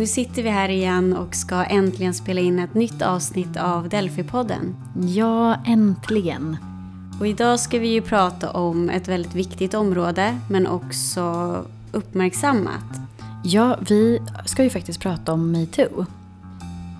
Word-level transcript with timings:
Nu 0.00 0.06
sitter 0.06 0.42
vi 0.42 0.48
här 0.48 0.68
igen 0.68 1.16
och 1.16 1.34
ska 1.34 1.64
äntligen 1.64 2.14
spela 2.14 2.40
in 2.40 2.58
ett 2.58 2.74
nytt 2.74 3.02
avsnitt 3.02 3.56
av 3.56 3.88
Delphi-podden. 3.88 4.74
Ja, 5.06 5.56
äntligen. 5.66 6.56
Och 7.20 7.26
idag 7.26 7.60
ska 7.60 7.78
vi 7.78 7.88
ju 7.88 8.00
prata 8.00 8.50
om 8.50 8.90
ett 8.90 9.08
väldigt 9.08 9.34
viktigt 9.34 9.74
område, 9.74 10.38
men 10.50 10.66
också 10.66 11.56
uppmärksammat. 11.92 12.84
Ja, 13.44 13.78
vi 13.88 14.20
ska 14.44 14.64
ju 14.64 14.70
faktiskt 14.70 15.00
prata 15.00 15.32
om 15.32 15.52
metoo. 15.52 16.06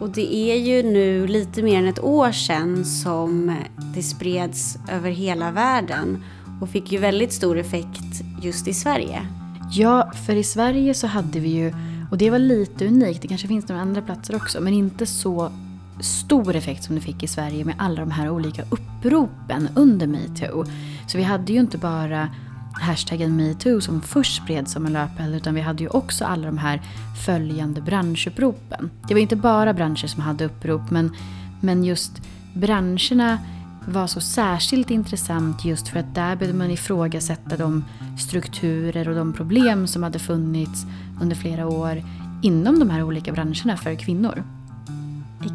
Och 0.00 0.10
det 0.10 0.34
är 0.34 0.56
ju 0.56 0.82
nu 0.82 1.26
lite 1.26 1.62
mer 1.62 1.78
än 1.78 1.86
ett 1.86 2.04
år 2.04 2.32
sedan 2.32 2.84
som 2.84 3.56
det 3.94 4.02
spreds 4.02 4.78
över 4.90 5.10
hela 5.10 5.50
världen 5.50 6.24
och 6.60 6.68
fick 6.68 6.92
ju 6.92 6.98
väldigt 6.98 7.32
stor 7.32 7.58
effekt 7.58 8.22
just 8.42 8.68
i 8.68 8.74
Sverige. 8.74 9.26
Ja, 9.72 10.12
för 10.26 10.36
i 10.36 10.44
Sverige 10.44 10.94
så 10.94 11.06
hade 11.06 11.40
vi 11.40 11.48
ju, 11.48 11.74
och 12.10 12.18
det 12.18 12.30
var 12.30 12.38
lite 12.38 12.86
unikt, 12.86 13.22
det 13.22 13.28
kanske 13.28 13.48
finns 13.48 13.68
några 13.68 13.82
andra 13.82 14.02
platser 14.02 14.36
också, 14.36 14.60
men 14.60 14.72
inte 14.72 15.06
så 15.06 15.52
stor 16.00 16.56
effekt 16.56 16.84
som 16.84 16.94
det 16.94 17.00
fick 17.00 17.22
i 17.22 17.26
Sverige 17.26 17.64
med 17.64 17.74
alla 17.78 18.00
de 18.00 18.10
här 18.10 18.30
olika 18.30 18.62
uppropen 18.70 19.68
under 19.74 20.06
metoo. 20.06 20.64
Så 21.06 21.18
vi 21.18 21.24
hade 21.24 21.52
ju 21.52 21.60
inte 21.60 21.78
bara 21.78 22.28
hashtaggen 22.72 23.36
metoo 23.36 23.80
som 23.80 24.02
först 24.02 24.42
spreds 24.42 24.72
som 24.72 24.86
en 24.86 24.92
löpeld 24.92 25.34
utan 25.34 25.54
vi 25.54 25.60
hade 25.60 25.82
ju 25.82 25.88
också 25.88 26.24
alla 26.24 26.46
de 26.46 26.58
här 26.58 26.82
följande 27.26 27.80
branschuppropen. 27.80 28.90
Det 29.08 29.14
var 29.14 29.20
inte 29.20 29.36
bara 29.36 29.72
branscher 29.72 30.06
som 30.06 30.22
hade 30.22 30.44
upprop 30.44 30.90
men, 30.90 31.12
men 31.60 31.84
just 31.84 32.12
branscherna 32.54 33.38
var 33.86 34.06
så 34.06 34.20
särskilt 34.20 34.90
intressant 34.90 35.64
just 35.64 35.88
för 35.88 35.98
att 35.98 36.14
där 36.14 36.36
behövde 36.36 36.58
man 36.58 36.70
ifrågasätta 36.70 37.56
de 37.56 37.84
strukturer 38.18 39.08
och 39.08 39.14
de 39.14 39.32
problem 39.32 39.86
som 39.86 40.02
hade 40.02 40.18
funnits 40.18 40.84
under 41.22 41.36
flera 41.36 41.68
år 41.68 42.02
inom 42.42 42.78
de 42.78 42.90
här 42.90 43.02
olika 43.02 43.32
branscherna 43.32 43.76
för 43.76 43.94
kvinnor. 43.94 44.44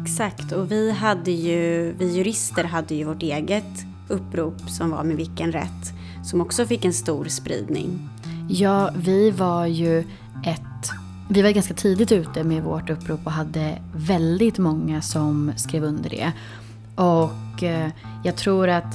Exakt, 0.02 0.52
och 0.52 0.72
vi, 0.72 0.90
hade 0.90 1.30
ju, 1.30 1.92
vi 1.98 2.16
jurister 2.16 2.64
hade 2.64 2.94
ju 2.94 3.04
vårt 3.04 3.22
eget 3.22 3.86
upprop 4.08 4.70
som 4.70 4.90
var 4.90 5.04
med 5.04 5.16
vilken 5.16 5.52
rätt 5.52 5.92
som 6.24 6.40
också 6.40 6.66
fick 6.66 6.84
en 6.84 6.92
stor 6.92 7.24
spridning. 7.24 8.08
Ja, 8.48 8.90
vi 8.96 9.30
var 9.30 9.66
ju 9.66 9.98
ett... 10.44 10.90
Vi 11.28 11.42
var 11.42 11.50
ganska 11.50 11.74
tidigt 11.74 12.12
ute 12.12 12.44
med 12.44 12.62
vårt 12.62 12.90
upprop 12.90 13.20
och 13.24 13.32
hade 13.32 13.78
väldigt 13.94 14.58
många 14.58 15.02
som 15.02 15.52
skrev 15.56 15.84
under 15.84 16.10
det. 16.10 16.32
Och 16.96 17.62
eh, 17.62 17.90
jag 18.24 18.36
tror 18.36 18.68
att 18.68 18.94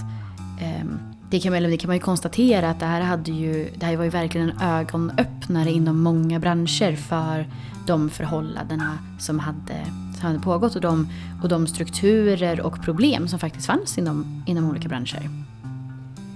eh, 0.61 0.85
det, 1.29 1.39
kan, 1.39 1.53
eller 1.53 1.69
det 1.69 1.77
kan 1.77 1.87
man 1.87 1.95
ju 1.95 2.01
konstatera 2.01 2.69
att 2.69 2.79
det 2.79 2.85
här, 2.85 3.01
hade 3.01 3.31
ju, 3.31 3.69
det 3.75 3.85
här 3.85 3.97
var 3.97 4.03
ju 4.03 4.09
verkligen 4.09 4.49
en 4.49 4.61
ögonöppnare 4.61 5.71
inom 5.71 6.03
många 6.03 6.39
branscher 6.39 6.95
för 6.95 7.47
de 7.87 8.09
förhållandena 8.09 8.97
som 9.19 9.39
hade, 9.39 9.85
som 10.19 10.27
hade 10.27 10.39
pågått 10.39 10.75
och 10.75 10.81
de, 10.81 11.09
och 11.43 11.49
de 11.49 11.67
strukturer 11.67 12.61
och 12.61 12.81
problem 12.81 13.27
som 13.27 13.39
faktiskt 13.39 13.65
fanns 13.65 13.97
inom, 13.97 14.43
inom 14.47 14.69
olika 14.69 14.89
branscher. 14.89 15.29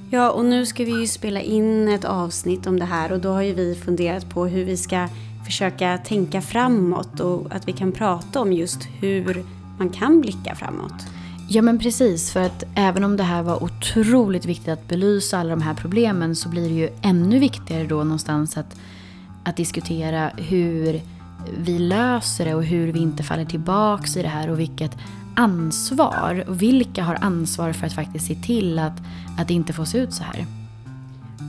Ja, 0.09 0.31
och 0.31 0.45
nu 0.45 0.66
ska 0.66 0.83
vi 0.83 1.00
ju 1.00 1.07
spela 1.07 1.41
in 1.41 1.88
ett 1.88 2.05
avsnitt 2.05 2.67
om 2.67 2.79
det 2.79 2.85
här 2.85 3.11
och 3.11 3.19
då 3.19 3.31
har 3.31 3.41
ju 3.41 3.53
vi 3.53 3.75
funderat 3.75 4.29
på 4.29 4.45
hur 4.45 4.66
vi 4.66 4.77
ska 4.77 5.07
försöka 5.45 5.97
tänka 5.97 6.41
framåt 6.41 7.19
och 7.19 7.55
att 7.55 7.67
vi 7.67 7.73
kan 7.73 7.91
prata 7.91 8.41
om 8.41 8.53
just 8.53 8.79
hur 9.00 9.45
man 9.79 9.89
kan 9.89 10.22
blicka 10.22 10.55
framåt. 10.55 11.14
Ja 11.47 11.61
men 11.61 11.79
precis, 11.79 12.31
för 12.31 12.41
att 12.41 12.63
även 12.75 13.03
om 13.03 13.17
det 13.17 13.23
här 13.23 13.43
var 13.43 13.63
otroligt 13.63 14.45
viktigt 14.45 14.67
att 14.67 14.88
belysa 14.88 15.38
alla 15.38 15.49
de 15.49 15.61
här 15.61 15.73
problemen 15.73 16.35
så 16.35 16.49
blir 16.49 16.69
det 16.69 16.75
ju 16.75 16.89
ännu 17.01 17.39
viktigare 17.39 17.83
då 17.83 17.95
någonstans 17.95 18.57
att, 18.57 18.75
att 19.43 19.57
diskutera 19.57 20.31
hur 20.38 21.01
vi 21.57 21.79
löser 21.79 22.45
det 22.45 22.55
och 22.55 22.63
hur 22.63 22.91
vi 22.91 22.99
inte 22.99 23.23
faller 23.23 23.45
tillbaks 23.45 24.17
i 24.17 24.22
det 24.22 24.28
här 24.28 24.50
och 24.50 24.59
vilket 24.59 24.97
ansvar 25.35 26.44
och 26.47 26.61
vilka 26.61 27.03
har 27.03 27.17
ansvar 27.22 27.73
för 27.73 27.88
att 27.88 27.94
faktiskt 27.94 28.27
se 28.27 28.35
till 28.35 28.79
att, 28.79 29.01
att 29.38 29.47
det 29.47 29.53
inte 29.53 29.73
får 29.73 29.85
se 29.85 29.97
ut 29.97 30.13
så 30.13 30.23
här. 30.23 30.45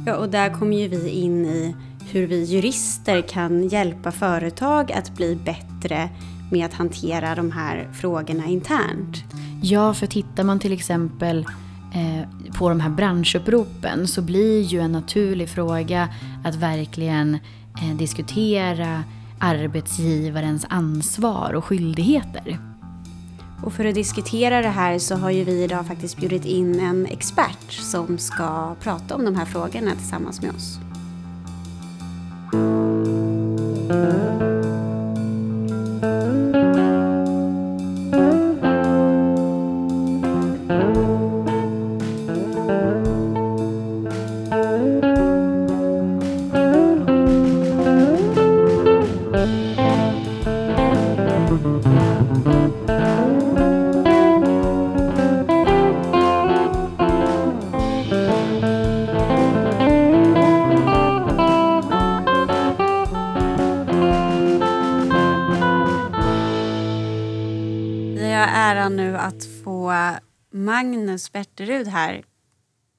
Ja, 0.06 0.16
och 0.16 0.28
där 0.28 0.50
kommer 0.50 0.76
ju 0.76 0.88
vi 0.88 1.08
in 1.08 1.46
i 1.46 1.76
hur 2.10 2.26
vi 2.26 2.44
jurister 2.44 3.22
kan 3.22 3.68
hjälpa 3.68 4.12
företag 4.12 4.92
att 4.92 5.16
bli 5.16 5.36
bättre 5.36 6.08
med 6.50 6.66
att 6.66 6.74
hantera 6.74 7.34
de 7.34 7.50
här 7.50 7.88
frågorna 7.92 8.46
internt. 8.46 9.24
Ja, 9.62 9.94
för 9.94 10.06
tittar 10.06 10.44
man 10.44 10.58
till 10.58 10.72
exempel 10.72 11.46
eh, 11.94 12.50
på 12.58 12.68
de 12.68 12.80
här 12.80 12.90
branschuppropen 12.90 14.08
så 14.08 14.22
blir 14.22 14.62
ju 14.62 14.80
en 14.80 14.92
naturlig 14.92 15.48
fråga 15.48 16.08
att 16.44 16.54
verkligen 16.54 17.34
eh, 17.82 17.96
diskutera 17.98 19.04
arbetsgivarens 19.38 20.66
ansvar 20.68 21.52
och 21.54 21.64
skyldigheter. 21.64 22.58
Och 23.64 23.72
för 23.72 23.84
att 23.84 23.94
diskutera 23.94 24.62
det 24.62 24.68
här 24.68 24.98
så 24.98 25.16
har 25.16 25.30
ju 25.30 25.44
vi 25.44 25.64
idag 25.64 25.86
faktiskt 25.86 26.16
bjudit 26.16 26.44
in 26.44 26.80
en 26.80 27.06
expert 27.06 27.72
som 27.72 28.18
ska 28.18 28.74
prata 28.80 29.14
om 29.14 29.24
de 29.24 29.36
här 29.36 29.44
frågorna 29.44 29.90
tillsammans 29.90 30.42
med 30.42 30.50
oss. 30.54 30.78
Har 68.36 68.46
äran 68.46 68.96
nu 68.96 69.16
att 69.16 69.44
få 69.64 69.94
Magnus 70.52 71.32
Berterud 71.32 71.88
här. 71.88 72.22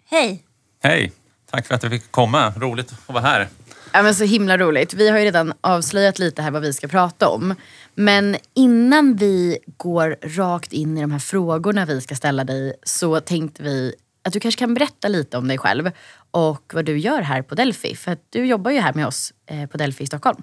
Hej! 0.09 0.43
Hej! 0.83 1.11
Tack 1.51 1.67
för 1.67 1.75
att 1.75 1.83
jag 1.83 1.91
fick 1.91 2.11
komma. 2.11 2.53
Roligt 2.57 2.91
att 2.91 3.13
vara 3.13 3.23
här. 3.23 3.47
Ja, 3.93 4.03
men 4.03 4.15
så 4.15 4.23
himla 4.23 4.57
roligt. 4.57 4.93
Vi 4.93 5.09
har 5.09 5.17
ju 5.17 5.25
redan 5.25 5.53
avslöjat 5.61 6.19
lite 6.19 6.41
här 6.41 6.51
vad 6.51 6.61
vi 6.61 6.73
ska 6.73 6.87
prata 6.87 7.29
om. 7.29 7.55
Men 7.95 8.35
innan 8.53 9.15
vi 9.15 9.57
går 9.77 10.17
rakt 10.21 10.73
in 10.73 10.97
i 10.97 11.01
de 11.01 11.11
här 11.11 11.19
frågorna 11.19 11.85
vi 11.85 12.01
ska 12.01 12.15
ställa 12.15 12.43
dig 12.43 12.73
så 12.83 13.19
tänkte 13.19 13.63
vi 13.63 13.95
att 14.23 14.33
du 14.33 14.39
kanske 14.39 14.59
kan 14.59 14.73
berätta 14.73 15.07
lite 15.07 15.37
om 15.37 15.47
dig 15.47 15.57
själv 15.57 15.91
och 16.31 16.71
vad 16.73 16.85
du 16.85 16.97
gör 16.97 17.21
här 17.21 17.41
på 17.41 17.55
Delphi. 17.55 17.95
För 17.95 18.11
att 18.11 18.21
du 18.29 18.45
jobbar 18.45 18.71
ju 18.71 18.79
här 18.79 18.93
med 18.93 19.07
oss 19.07 19.33
eh, 19.45 19.69
på 19.69 19.77
Delphi 19.77 20.03
i 20.03 20.07
Stockholm. 20.07 20.41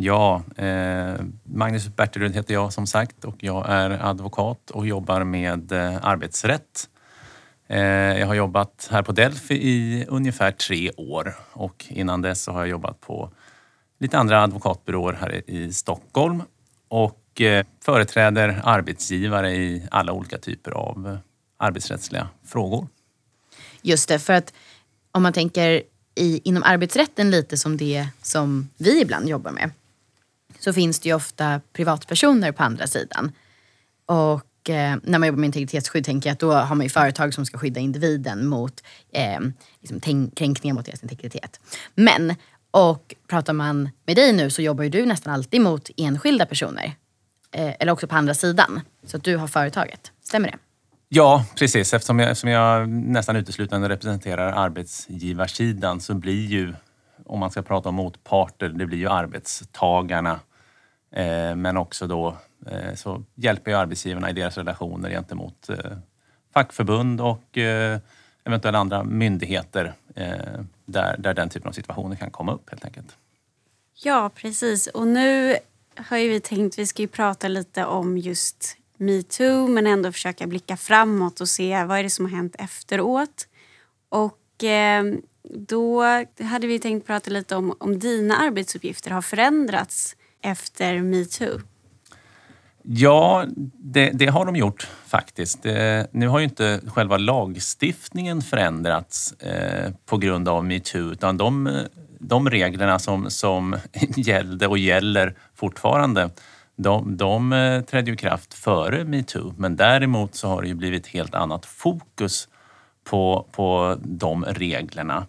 Ja, 0.00 0.42
eh, 0.56 1.14
Magnus 1.44 1.88
Berterud 1.96 2.34
heter 2.34 2.54
jag 2.54 2.72
som 2.72 2.86
sagt 2.86 3.24
och 3.24 3.36
jag 3.38 3.66
är 3.68 3.90
advokat 3.90 4.70
och 4.70 4.86
jobbar 4.86 5.24
med 5.24 5.72
eh, 5.72 5.98
arbetsrätt. 6.02 6.88
Eh, 7.66 7.80
jag 8.18 8.26
har 8.26 8.34
jobbat 8.34 8.88
här 8.90 9.02
på 9.02 9.12
Delphi 9.12 9.54
i 9.54 10.04
ungefär 10.08 10.50
tre 10.50 10.90
år 10.90 11.34
och 11.52 11.84
innan 11.88 12.22
dess 12.22 12.42
så 12.42 12.52
har 12.52 12.60
jag 12.60 12.68
jobbat 12.68 13.00
på 13.00 13.30
lite 13.98 14.18
andra 14.18 14.42
advokatbyråer 14.42 15.12
här 15.12 15.50
i 15.50 15.72
Stockholm 15.72 16.42
och 16.88 17.40
eh, 17.40 17.66
företräder 17.84 18.60
arbetsgivare 18.64 19.54
i 19.54 19.86
alla 19.90 20.12
olika 20.12 20.38
typer 20.38 20.70
av 20.70 21.18
arbetsrättsliga 21.56 22.28
frågor. 22.44 22.88
Just 23.82 24.08
det, 24.08 24.18
för 24.18 24.32
att 24.32 24.52
om 25.12 25.22
man 25.22 25.32
tänker 25.32 25.82
i, 26.14 26.40
inom 26.44 26.62
arbetsrätten 26.62 27.30
lite 27.30 27.56
som 27.56 27.76
det 27.76 28.08
som 28.22 28.68
vi 28.76 29.00
ibland 29.00 29.28
jobbar 29.28 29.50
med 29.50 29.70
så 30.58 30.72
finns 30.72 31.00
det 31.00 31.08
ju 31.08 31.14
ofta 31.14 31.60
privatpersoner 31.72 32.52
på 32.52 32.62
andra 32.62 32.86
sidan. 32.86 33.32
Och 34.06 34.70
eh, 34.70 34.96
när 35.02 35.18
man 35.18 35.26
jobbar 35.26 35.38
med 35.38 35.46
integritetsskydd 35.46 36.04
tänker 36.04 36.30
jag 36.30 36.32
att 36.32 36.40
då 36.40 36.52
har 36.52 36.74
man 36.74 36.86
ju 36.86 36.90
företag 36.90 37.34
som 37.34 37.46
ska 37.46 37.58
skydda 37.58 37.80
individen 37.80 38.46
mot 38.46 38.82
eh, 39.12 39.40
liksom, 39.80 40.30
kränkningar 40.34 40.74
mot 40.74 40.86
deras 40.86 41.02
integritet. 41.02 41.60
Men, 41.94 42.34
och 42.70 43.14
pratar 43.28 43.52
man 43.52 43.90
med 44.06 44.16
dig 44.16 44.32
nu 44.32 44.50
så 44.50 44.62
jobbar 44.62 44.84
ju 44.84 44.90
du 44.90 45.06
nästan 45.06 45.34
alltid 45.34 45.60
mot 45.60 45.90
enskilda 45.96 46.46
personer. 46.46 46.94
Eh, 47.52 47.74
eller 47.78 47.92
också 47.92 48.06
på 48.06 48.16
andra 48.16 48.34
sidan. 48.34 48.80
Så 49.06 49.16
att 49.16 49.24
du 49.24 49.36
har 49.36 49.48
företaget. 49.48 50.12
Stämmer 50.22 50.48
det? 50.48 50.58
Ja, 51.08 51.44
precis. 51.56 51.94
Eftersom 51.94 52.18
jag, 52.18 52.30
eftersom 52.30 52.50
jag 52.50 52.88
nästan 52.88 53.36
uteslutande 53.36 53.88
representerar 53.88 54.52
arbetsgivarsidan 54.52 56.00
så 56.00 56.14
blir 56.14 56.46
ju, 56.46 56.74
om 57.28 57.40
man 57.40 57.50
ska 57.50 57.62
prata 57.62 57.88
om 57.88 57.94
motparter, 57.94 58.68
det 58.68 58.86
blir 58.86 58.98
ju 58.98 59.08
arbetstagarna. 59.08 60.40
Eh, 61.10 61.56
men 61.56 61.76
också 61.76 62.06
då 62.06 62.36
eh, 62.66 62.94
så 62.94 63.22
hjälper 63.34 63.70
jag 63.70 63.80
arbetsgivarna 63.80 64.30
i 64.30 64.32
deras 64.32 64.56
relationer 64.56 65.10
gentemot 65.10 65.68
eh, 65.68 65.98
fackförbund 66.54 67.20
och 67.20 67.58
eh, 67.58 67.98
eventuella 68.44 68.78
andra 68.78 69.04
myndigheter 69.04 69.94
eh, 70.14 70.62
där, 70.84 71.16
där 71.18 71.34
den 71.34 71.48
typen 71.48 71.68
av 71.68 71.72
situationer 71.72 72.16
kan 72.16 72.30
komma 72.30 72.52
upp 72.52 72.70
helt 72.70 72.84
enkelt. 72.84 73.16
Ja, 73.94 74.30
precis. 74.34 74.86
Och 74.86 75.06
nu 75.06 75.56
har 75.96 76.16
ju 76.16 76.28
vi 76.28 76.40
tänkt, 76.40 76.78
vi 76.78 76.86
ska 76.86 77.02
ju 77.02 77.08
prata 77.08 77.48
lite 77.48 77.84
om 77.84 78.18
just 78.18 78.76
metoo 78.96 79.68
men 79.68 79.86
ändå 79.86 80.12
försöka 80.12 80.46
blicka 80.46 80.76
framåt 80.76 81.40
och 81.40 81.48
se 81.48 81.84
vad 81.84 81.98
är 81.98 82.02
det 82.02 82.10
som 82.10 82.24
har 82.24 82.32
hänt 82.32 82.56
efteråt. 82.58 83.48
Och 84.08 84.64
eh, 84.64 85.04
då 85.42 86.02
hade 86.40 86.66
vi 86.66 86.78
tänkt 86.78 87.06
prata 87.06 87.30
lite 87.30 87.56
om 87.56 87.74
om 87.78 87.98
dina 87.98 88.36
arbetsuppgifter 88.36 89.10
har 89.10 89.22
förändrats 89.22 90.16
efter 90.42 91.02
metoo. 91.02 91.60
Ja, 92.82 93.44
det, 93.74 94.10
det, 94.10 94.26
har 94.26 94.46
de 94.46 94.56
gjort 94.56 94.88
faktiskt. 95.06 95.62
Det, 95.62 96.08
nu 96.12 96.28
har 96.28 96.38
ju 96.38 96.44
inte 96.44 96.80
själva 96.86 97.16
lagstiftningen 97.16 98.42
förändrats 98.42 99.32
eh, 99.32 99.92
på 100.06 100.16
grund 100.16 100.48
av 100.48 100.64
metoo 100.64 101.12
utan 101.12 101.36
de, 101.36 101.80
de 102.18 102.50
reglerna 102.50 102.98
som, 102.98 103.30
som 103.30 103.76
gällde 104.16 104.66
och 104.66 104.78
gäller 104.78 105.34
fortfarande 105.54 106.30
de, 106.76 107.16
de 107.16 107.52
eh, 107.52 107.80
trädde 107.80 108.10
i 108.10 108.16
kraft 108.16 108.54
före 108.54 109.04
metoo 109.04 109.54
men 109.58 109.76
däremot 109.76 110.34
så 110.34 110.48
har 110.48 110.62
det 110.62 110.68
ju 110.68 110.74
blivit 110.74 111.06
helt 111.06 111.34
annat 111.34 111.66
fokus 111.66 112.48
på, 113.10 113.46
på 113.52 113.96
de 114.02 114.44
reglerna. 114.44 115.26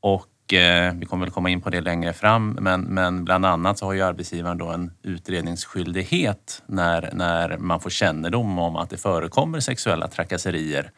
Och 0.00 0.54
eh, 0.54 0.94
vi 0.94 1.06
kommer 1.06 1.26
väl 1.26 1.32
komma 1.32 1.50
in 1.50 1.60
på 1.60 1.70
det 1.70 1.80
längre 1.80 2.12
fram 2.12 2.58
men, 2.60 2.80
men 2.80 3.24
bland 3.24 3.46
annat 3.46 3.78
så 3.78 3.86
har 3.86 3.92
ju 3.92 4.02
arbetsgivaren 4.02 4.58
då 4.58 4.66
en 4.68 4.90
utredningsskyldighet 5.02 6.62
när, 6.66 7.10
när 7.12 7.58
man 7.58 7.80
får 7.80 7.90
kännedom 7.90 8.58
om 8.58 8.76
att 8.76 8.90
det 8.90 8.96
förekommer 8.96 9.60
sexuella 9.60 10.08
trakasserier 10.08 10.90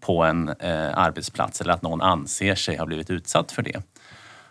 på 0.00 0.24
en 0.24 0.48
eh, 0.48 0.98
arbetsplats 0.98 1.60
eller 1.60 1.72
att 1.72 1.82
någon 1.82 2.00
anser 2.00 2.54
sig 2.54 2.76
ha 2.76 2.86
blivit 2.86 3.10
utsatt 3.10 3.52
för 3.52 3.62
det. 3.62 3.82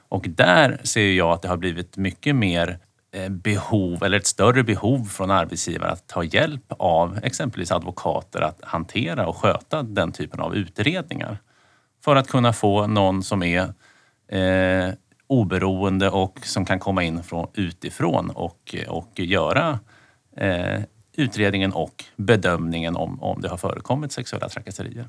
Och 0.10 0.26
där 0.30 0.82
ser 0.84 1.12
jag 1.12 1.32
att 1.32 1.42
det 1.42 1.48
har 1.48 1.58
blivit 1.58 1.98
mycket 1.98 2.36
mer 2.36 2.80
Eh, 3.18 3.30
behov 3.30 4.04
eller 4.04 4.18
ett 4.18 4.28
större 4.28 4.64
behov 4.64 5.06
från 5.06 5.32
arbetsgivare 5.32 5.92
att 5.92 6.08
ta 6.08 6.24
hjälp 6.24 6.64
av 6.70 7.20
exempelvis 7.24 7.72
advokater 7.72 8.42
att 8.42 8.60
hantera 8.62 9.28
och 9.28 9.38
sköta 9.38 9.84
den 9.84 10.12
typen 10.12 10.40
av 10.40 10.56
utredningar. 10.56 11.38
För 12.04 12.16
att 12.16 12.28
kunna 12.28 12.54
få 12.54 12.88
någon 12.88 13.24
som 13.24 13.44
är 13.44 13.74
eh, 14.28 14.94
oberoende 15.28 16.10
och 16.10 16.40
som 16.44 16.66
kan 16.66 16.80
komma 16.80 17.04
in 17.04 17.24
från, 17.24 17.48
utifrån 17.54 18.30
och, 18.30 18.76
och 18.88 19.20
göra 19.20 19.80
eh, 20.38 20.82
utredningen 21.16 21.74
och 21.74 22.04
bedömningen 22.16 22.96
om, 22.96 23.24
om 23.24 23.42
det 23.42 23.50
har 23.50 23.58
förekommit 23.58 24.12
sexuella 24.12 24.50
trakasserier. 24.50 25.06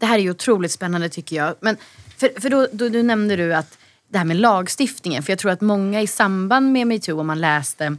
Det 0.00 0.06
här 0.06 0.18
är 0.18 0.22
ju 0.22 0.30
otroligt 0.30 0.72
spännande 0.72 1.08
tycker 1.08 1.36
jag. 1.36 1.54
Men 1.60 1.76
för, 2.16 2.40
för 2.40 2.50
då, 2.50 2.66
då, 2.72 2.88
då 2.88 3.02
nämnde 3.02 3.36
du 3.36 3.54
att 3.54 3.78
det 4.10 4.18
här 4.18 4.24
med 4.24 4.36
lagstiftningen. 4.36 5.22
För 5.22 5.32
jag 5.32 5.38
tror 5.38 5.50
att 5.50 5.60
många 5.60 6.00
i 6.00 6.06
samband 6.06 6.72
med 6.72 6.86
metoo, 6.86 7.20
om 7.20 7.26
man 7.26 7.40
läste 7.40 7.96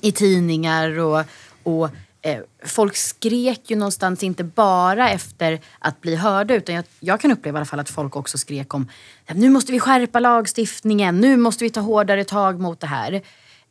i 0.00 0.12
tidningar 0.12 0.98
och, 0.98 1.24
och 1.62 1.90
eh, 2.22 2.40
folk 2.64 2.96
skrek 2.96 3.70
ju 3.70 3.76
någonstans 3.76 4.22
inte 4.22 4.44
bara 4.44 5.10
efter 5.10 5.60
att 5.78 6.00
bli 6.00 6.16
hörda 6.16 6.54
utan 6.54 6.74
jag, 6.74 6.84
jag, 7.00 7.20
kan 7.20 7.32
uppleva 7.32 7.56
i 7.56 7.58
alla 7.58 7.66
fall 7.66 7.80
att 7.80 7.90
folk 7.90 8.16
också 8.16 8.38
skrek 8.38 8.74
om 8.74 8.88
nu 9.34 9.50
måste 9.50 9.72
vi 9.72 9.80
skärpa 9.80 10.20
lagstiftningen, 10.20 11.20
nu 11.20 11.36
måste 11.36 11.64
vi 11.64 11.70
ta 11.70 11.80
hårdare 11.80 12.24
tag 12.24 12.60
mot 12.60 12.80
det 12.80 12.86
här. 12.86 13.12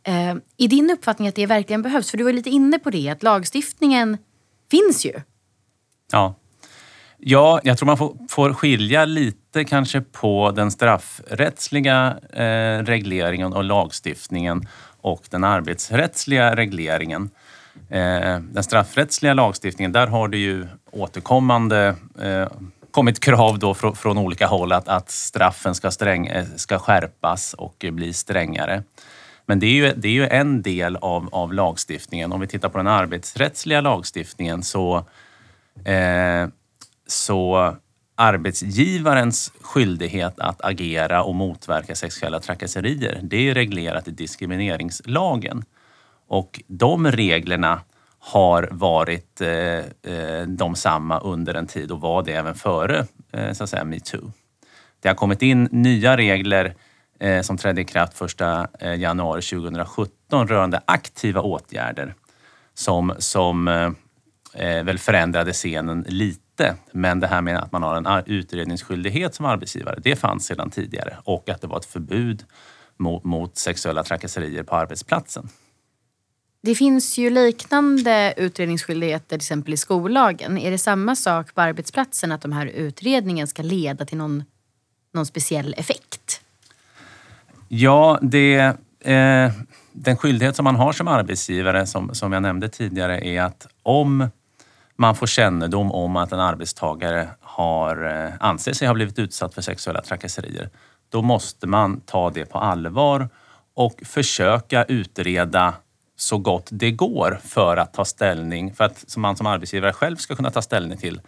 Eh, 0.04 0.36
är 0.58 0.68
din 0.68 0.92
uppfattning 0.92 1.28
att 1.28 1.36
det 1.36 1.46
verkligen 1.46 1.82
behövs? 1.82 2.12
För 2.12 2.18
du 2.18 2.24
var 2.24 2.34
lite 2.34 2.50
inne 2.50 2.80
på 2.80 2.90
det, 2.90 3.10
att 3.10 3.24
lagstiftningen 3.24 4.18
finns 4.72 5.06
ju. 5.06 5.14
Ja, 6.12 6.36
Ja, 7.26 7.60
jag 7.64 7.78
tror 7.78 7.88
man 7.88 7.98
får, 7.98 8.18
får 8.30 8.54
skilja 8.54 9.06
lite 9.06 9.64
kanske 9.64 10.02
på 10.02 10.52
den 10.52 10.72
straffrättsliga 10.72 12.18
eh, 12.34 12.84
regleringen 12.84 13.54
och 13.54 13.64
lagstiftningen 13.64 14.68
och 15.02 15.22
den 15.30 15.44
arbetsrättsliga 15.44 16.56
regleringen. 16.56 17.30
Eh, 17.90 18.40
den 18.40 18.64
straffrättsliga 18.64 19.34
lagstiftningen, 19.34 19.92
där 19.92 20.08
har 20.08 20.28
det 20.28 20.38
ju 20.38 20.68
återkommande 20.92 21.96
eh, 22.22 22.48
kommit 22.92 23.20
krav 23.20 23.60
då 23.60 23.74
från, 23.74 23.96
från 23.96 24.18
olika 24.18 24.48
håll 24.48 24.72
att, 24.72 24.88
att 24.88 25.12
straffen 25.12 25.76
ska, 25.76 25.92
sträng, 25.92 26.28
eh, 26.28 26.46
ska 26.56 26.80
skärpas 26.80 27.54
och 27.54 27.86
bli 27.92 28.14
strängare. 28.14 28.84
Men 29.46 29.60
det 29.60 29.66
är 29.66 29.74
ju, 29.74 29.94
det 29.96 30.08
är 30.08 30.14
ju 30.14 30.28
en 30.28 30.62
del 30.62 30.96
av, 30.96 31.30
av 31.32 31.54
lagstiftningen. 31.54 32.32
Om 32.32 32.40
vi 32.40 32.48
tittar 32.48 32.70
på 32.70 32.78
den 32.78 32.88
arbetsrättsliga 32.88 33.82
lagstiftningen 33.82 34.64
så 34.64 34.98
eh, 35.86 36.48
så 37.14 37.76
arbetsgivarens 38.16 39.52
skyldighet 39.62 40.40
att 40.40 40.66
agera 40.66 41.24
och 41.24 41.36
motverka 41.36 41.96
sexuella 41.96 42.40
trakasserier, 42.40 43.20
det 43.24 43.50
är 43.50 43.54
reglerat 43.54 44.08
i 44.08 44.12
diskrimineringslagen. 44.12 45.64
Och 46.28 46.62
de 46.68 47.12
reglerna 47.12 47.82
har 48.20 48.70
varit 48.72 49.42
eh, 49.42 49.50
eh, 49.50 50.48
de 50.48 50.76
samma 50.76 51.20
under 51.20 51.54
en 51.54 51.68
tid 51.68 51.92
och 51.92 52.02
var 52.02 52.24
det 52.24 52.34
även 52.34 52.56
före 52.56 53.06
eh, 53.34 53.54
så 53.54 53.64
att 53.64 53.70
säga, 53.70 53.84
metoo. 53.84 54.32
Det 55.00 55.08
har 55.08 55.16
kommit 55.16 55.42
in 55.42 55.68
nya 55.72 56.18
regler 56.18 56.76
eh, 57.20 57.42
som 57.42 57.58
trädde 57.58 57.82
i 57.82 57.86
kraft 57.86 58.22
1 58.22 58.42
eh, 58.42 58.96
januari 58.96 59.42
2017 59.42 60.48
rörande 60.48 60.82
aktiva 60.86 61.42
åtgärder 61.42 62.16
som, 62.74 63.14
som 63.18 63.68
eh, 63.68 63.92
eh 64.54 64.84
väl 64.84 65.00
förändrade 65.00 65.54
scenen 65.54 66.06
lite 66.08 66.43
inte. 66.54 66.76
Men 66.92 67.20
det 67.20 67.28
här 67.28 67.42
med 67.42 67.58
att 67.58 67.72
man 67.72 67.84
har 67.84 67.96
en 67.96 68.24
utredningsskyldighet 68.26 69.36
som 69.36 69.46
arbetsgivare, 69.46 70.00
det 70.04 70.16
fanns 70.16 70.46
sedan 70.46 70.70
tidigare. 70.70 71.18
Och 71.24 71.50
att 71.50 71.62
det 71.62 71.68
var 71.68 71.78
ett 71.78 71.86
förbud 71.86 72.46
mot, 72.98 73.24
mot 73.24 73.58
sexuella 73.58 74.04
trakasserier 74.04 74.64
på 74.64 74.76
arbetsplatsen. 74.76 75.50
Det 76.62 76.76
finns 76.76 77.18
ju 77.18 77.30
liknande 77.30 78.34
utredningsskyldigheter 78.38 79.28
till 79.28 79.36
exempel 79.36 79.74
i 79.74 79.78
skollagen. 79.78 80.58
Är 80.58 80.72
det 80.72 80.78
samma 80.78 81.16
sak 81.16 81.56
på 81.56 81.62
arbetsplatsen 81.62 82.32
att 82.32 82.42
de 82.42 82.52
här 82.52 82.66
utredningen 82.66 83.48
ska 83.48 83.64
leda 83.64 84.06
till 84.06 84.18
någon, 84.18 84.44
någon 85.14 85.26
speciell 85.26 85.76
effekt? 85.78 86.42
Ja, 87.68 88.20
det, 88.22 88.58
eh, 89.00 89.52
den 89.92 90.18
skyldighet 90.18 90.56
som 90.56 90.64
man 90.64 90.76
har 90.76 90.94
som 90.94 91.08
arbetsgivare 91.08 91.88
som, 91.88 92.16
som 92.16 92.34
jag 92.34 92.42
nämnde 92.42 92.70
tidigare 92.70 93.28
är 93.28 93.42
att 93.42 93.68
om 93.84 94.30
man 94.96 95.16
får 95.16 95.28
kännedom 95.28 95.92
om 95.92 96.16
att 96.16 96.32
en 96.32 96.40
arbetstagare 96.40 97.30
har, 97.42 98.26
eh, 98.26 98.34
anser 98.40 98.74
sig 98.74 98.88
ha 98.88 98.94
blivit 98.94 99.20
utsatt 99.20 99.54
för 99.54 99.62
sexuella 99.62 100.02
trakasserier, 100.02 100.70
då 101.10 101.22
måste 101.22 101.68
man 101.68 102.02
ta 102.02 102.30
det 102.30 102.46
på 102.46 102.58
allvar 102.58 103.30
och 103.74 104.02
försöka 104.06 104.84
utreda 104.84 105.74
så 106.16 106.38
gott 106.38 106.68
det 106.72 106.92
går 106.92 107.40
för 107.44 107.78
att 107.78 107.94
ta 107.94 108.06
ställning, 108.06 108.74
för 108.74 108.84
att 108.84 109.18
man 109.18 109.36
som 109.36 109.48
arbetsgivare 109.48 109.94
själv 109.94 110.16
ska 110.16 110.36
kunna 110.36 110.52
ta 110.52 110.62
ställning 110.62 110.98
till, 110.98 111.22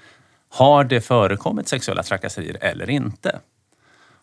har 0.50 0.84
det 0.84 1.02
förekommit 1.02 1.68
sexuella 1.68 2.04
trakasserier 2.04 2.58
eller 2.62 2.90
inte? 2.90 3.40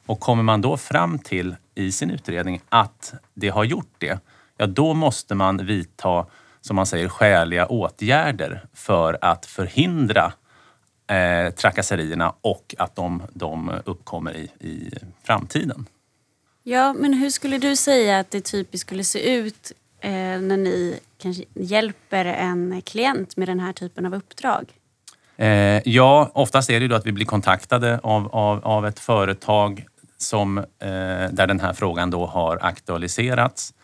Och 0.06 0.20
kommer 0.20 0.42
man 0.42 0.60
då 0.60 0.76
fram 0.76 1.18
till 1.18 1.56
i 1.74 1.92
sin 1.92 2.10
utredning 2.10 2.60
att 2.68 3.14
det 3.34 3.48
har 3.48 3.64
gjort 3.64 3.94
det, 3.98 4.18
ja 4.56 4.66
då 4.66 4.94
måste 4.94 5.34
man 5.34 5.66
vidta 5.66 6.26
som 6.62 6.76
man 6.76 6.86
säger, 6.86 7.08
skäliga 7.08 7.66
åtgärder 7.66 8.64
för 8.74 9.18
att 9.20 9.46
förhindra 9.46 10.32
eh, 11.06 11.54
trakasserierna 11.54 12.34
och 12.40 12.74
att 12.78 12.96
de, 12.96 13.22
de 13.32 13.72
uppkommer 13.84 14.36
i, 14.36 14.50
i 14.60 14.90
framtiden. 15.22 15.86
Ja, 16.62 16.92
men 16.92 17.14
hur 17.14 17.30
skulle 17.30 17.58
du 17.58 17.76
säga 17.76 18.18
att 18.18 18.30
det 18.30 18.40
typiskt 18.40 18.86
skulle 18.86 19.04
se 19.04 19.34
ut 19.34 19.72
eh, 20.00 20.10
när 20.10 20.56
ni 20.56 20.98
kanske 21.18 21.44
hjälper 21.54 22.24
en 22.24 22.82
klient 22.82 23.36
med 23.36 23.48
den 23.48 23.60
här 23.60 23.72
typen 23.72 24.06
av 24.06 24.14
uppdrag? 24.14 24.72
Eh, 25.36 25.88
ja, 25.88 26.30
oftast 26.34 26.70
är 26.70 26.80
det 26.80 26.88
då 26.88 26.96
att 26.96 27.06
vi 27.06 27.12
blir 27.12 27.26
kontaktade 27.26 28.00
av, 28.02 28.28
av, 28.36 28.64
av 28.64 28.86
ett 28.86 28.98
företag 28.98 29.86
som, 30.18 30.58
eh, 30.58 30.64
där 31.30 31.46
den 31.46 31.60
här 31.60 31.72
frågan 31.72 32.10
då 32.10 32.26
har 32.26 32.58
aktualiserats. 32.62 33.74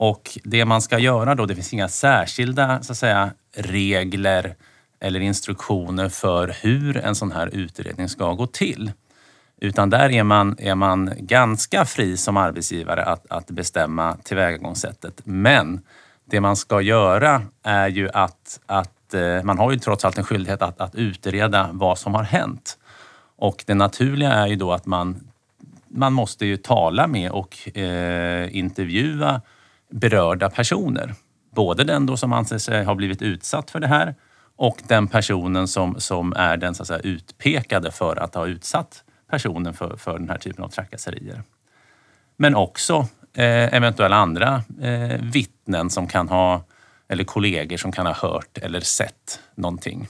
Och 0.00 0.38
det 0.44 0.64
man 0.64 0.82
ska 0.82 0.98
göra 0.98 1.34
då, 1.34 1.46
det 1.46 1.54
finns 1.54 1.72
inga 1.72 1.88
särskilda 1.88 2.82
så 2.82 2.92
att 2.92 2.98
säga, 2.98 3.30
regler 3.56 4.54
eller 5.00 5.20
instruktioner 5.20 6.08
för 6.08 6.54
hur 6.60 6.96
en 6.96 7.14
sån 7.14 7.32
här 7.32 7.46
utredning 7.46 8.08
ska 8.08 8.32
gå 8.32 8.46
till. 8.46 8.92
Utan 9.60 9.90
där 9.90 10.10
är 10.10 10.22
man, 10.22 10.56
är 10.58 10.74
man 10.74 11.12
ganska 11.18 11.84
fri 11.84 12.16
som 12.16 12.36
arbetsgivare 12.36 13.04
att, 13.04 13.26
att 13.30 13.50
bestämma 13.50 14.16
tillvägagångssättet. 14.16 15.20
Men 15.24 15.80
det 16.24 16.40
man 16.40 16.56
ska 16.56 16.80
göra 16.80 17.42
är 17.62 17.88
ju 17.88 18.08
att, 18.10 18.60
att 18.66 19.14
eh, 19.14 19.42
man 19.42 19.58
har 19.58 19.72
ju 19.72 19.78
trots 19.78 20.04
allt 20.04 20.18
en 20.18 20.24
skyldighet 20.24 20.62
att, 20.62 20.80
att 20.80 20.94
utreda 20.94 21.70
vad 21.72 21.98
som 21.98 22.14
har 22.14 22.22
hänt. 22.22 22.78
Och 23.36 23.64
det 23.66 23.74
naturliga 23.74 24.32
är 24.32 24.46
ju 24.46 24.56
då 24.56 24.72
att 24.72 24.86
man, 24.86 25.28
man 25.88 26.12
måste 26.12 26.46
ju 26.46 26.56
tala 26.56 27.06
med 27.06 27.30
och 27.30 27.78
eh, 27.78 28.56
intervjua 28.56 29.40
berörda 29.90 30.50
personer. 30.50 31.14
Både 31.54 31.84
den 31.84 32.06
då 32.06 32.16
som 32.16 32.32
anser 32.32 32.58
sig 32.58 32.84
ha 32.84 32.94
blivit 32.94 33.22
utsatt 33.22 33.70
för 33.70 33.80
det 33.80 33.86
här 33.86 34.14
och 34.56 34.82
den 34.88 35.08
personen 35.08 35.68
som, 35.68 36.00
som 36.00 36.32
är 36.36 36.56
den 36.56 36.74
så 36.74 36.82
att 36.82 36.86
säga, 36.86 37.00
utpekade 37.00 37.90
för 37.90 38.16
att 38.16 38.34
ha 38.34 38.46
utsatt 38.46 39.04
personen 39.30 39.74
för, 39.74 39.96
för 39.96 40.18
den 40.18 40.28
här 40.28 40.38
typen 40.38 40.64
av 40.64 40.68
trakasserier. 40.68 41.42
Men 42.36 42.54
också 42.54 43.08
eh, 43.34 43.74
eventuella 43.74 44.16
andra 44.16 44.62
eh, 44.82 45.20
vittnen 45.20 45.90
som 45.90 46.06
kan 46.06 46.28
ha, 46.28 46.64
eller 47.08 47.24
kollegor 47.24 47.76
som 47.76 47.92
kan 47.92 48.06
ha 48.06 48.12
hört 48.12 48.58
eller 48.58 48.80
sett 48.80 49.40
någonting. 49.54 50.08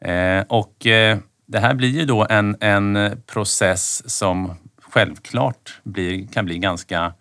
Eh, 0.00 0.44
och 0.48 0.86
eh, 0.86 1.18
det 1.46 1.58
här 1.58 1.74
blir 1.74 1.88
ju 1.88 2.04
då 2.04 2.26
en, 2.30 2.56
en 2.60 3.22
process 3.26 4.10
som 4.10 4.54
självklart 4.82 5.80
blir, 5.82 6.26
kan 6.26 6.44
bli 6.44 6.58
ganska 6.58 7.12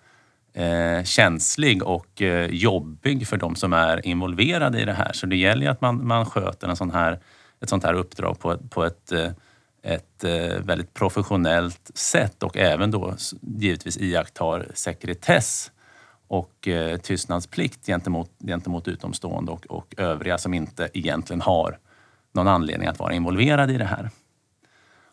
eh, 0.57 1.03
känslig 1.03 1.83
och 1.83 2.21
eh, 2.21 2.49
jobbig 2.49 3.27
för 3.27 3.37
de 3.37 3.55
som 3.55 3.73
är 3.73 4.05
involverade 4.05 4.81
i 4.81 4.85
det 4.85 4.93
här. 4.93 5.13
Så 5.13 5.25
det 5.25 5.35
gäller 5.35 5.61
ju 5.61 5.67
att 5.67 5.81
man, 5.81 6.07
man 6.07 6.25
sköter 6.25 6.67
en 6.67 6.75
sån 6.75 6.91
här, 6.91 7.19
ett 7.61 7.69
sånt 7.69 7.83
här 7.83 7.93
uppdrag 7.93 8.39
på, 8.39 8.57
på 8.57 8.83
ett, 8.83 9.11
eh, 9.11 9.31
ett 9.83 10.23
eh, 10.23 10.59
väldigt 10.59 10.93
professionellt 10.93 11.91
sätt 11.93 12.43
och 12.43 12.57
även 12.57 12.91
då 12.91 13.15
givetvis 13.41 13.97
iakttar 13.97 14.67
sekretess 14.73 15.71
och 16.27 16.67
eh, 16.67 16.97
tystnadsplikt 16.97 17.85
gentemot, 17.85 18.31
gentemot 18.47 18.87
utomstående 18.87 19.51
och, 19.51 19.65
och 19.69 19.93
övriga 19.97 20.37
som 20.37 20.53
inte 20.53 20.89
egentligen 20.93 21.41
har 21.41 21.77
någon 22.33 22.47
anledning 22.47 22.87
att 22.87 22.99
vara 22.99 23.13
involverade 23.13 23.73
i 23.73 23.77
det 23.77 23.85
här. 23.85 24.09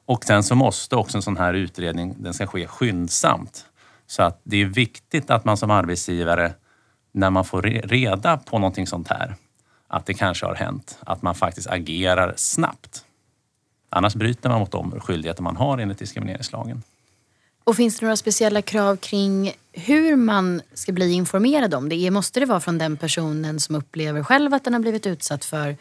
Och 0.06 0.24
sen 0.24 0.42
så 0.42 0.54
måste 0.54 0.96
också 0.96 1.18
en 1.18 1.22
sån 1.22 1.36
här 1.36 1.54
utredning, 1.54 2.14
den 2.18 2.34
ska 2.34 2.46
ske 2.46 2.66
skyndsamt. 2.66 3.66
Så 4.06 4.23
att 4.23 4.40
det 4.44 4.62
är 4.62 4.66
viktigt 4.66 5.30
att 5.30 5.44
man 5.44 5.56
som 5.56 5.70
arbetsgivare, 5.70 6.54
när 7.12 7.30
man 7.30 7.44
får 7.44 7.62
reda 7.62 8.37
på 8.37 8.58
någonting 8.58 8.87
sånt 8.87 9.08
här, 9.08 9.37
att 9.88 10.06
det 10.06 10.14
kanske 10.14 10.46
har 10.46 10.54
hänt, 10.54 10.99
att 11.00 11.23
man 11.23 11.34
faktiskt 11.34 11.66
agerar 11.66 12.34
snabbt. 12.37 13.04
Annars 13.90 14.14
bryter 14.14 14.49
man 14.49 14.61
mot 14.61 14.70
de 14.70 15.00
skyldigheter 15.00 15.42
man 15.42 15.56
har 15.56 15.78
enligt 15.78 15.99
diskrimineringslagen. 15.99 16.82
Och 17.64 17.76
finns 17.76 17.99
det 17.99 18.06
några 18.06 18.16
speciella 18.16 18.62
krav 18.62 18.96
kring 18.96 19.52
hur 19.73 20.16
man 20.16 20.62
ska 20.75 20.92
bli 20.92 21.12
informerad 21.12 21.75
om 21.75 21.88
det? 21.88 22.11
Måste 22.11 22.40
det 22.40 22.46
vara 22.46 22.61
från 22.61 22.78
den 22.78 22.96
personen 22.96 23.61
som 23.61 23.75
upplever 23.75 24.23
själv 24.23 24.54
att 24.54 24.64
den 24.64 24.73
har 24.73 24.80
blivit 24.80 25.06
utsatt 25.06 25.44
för, 25.44 25.76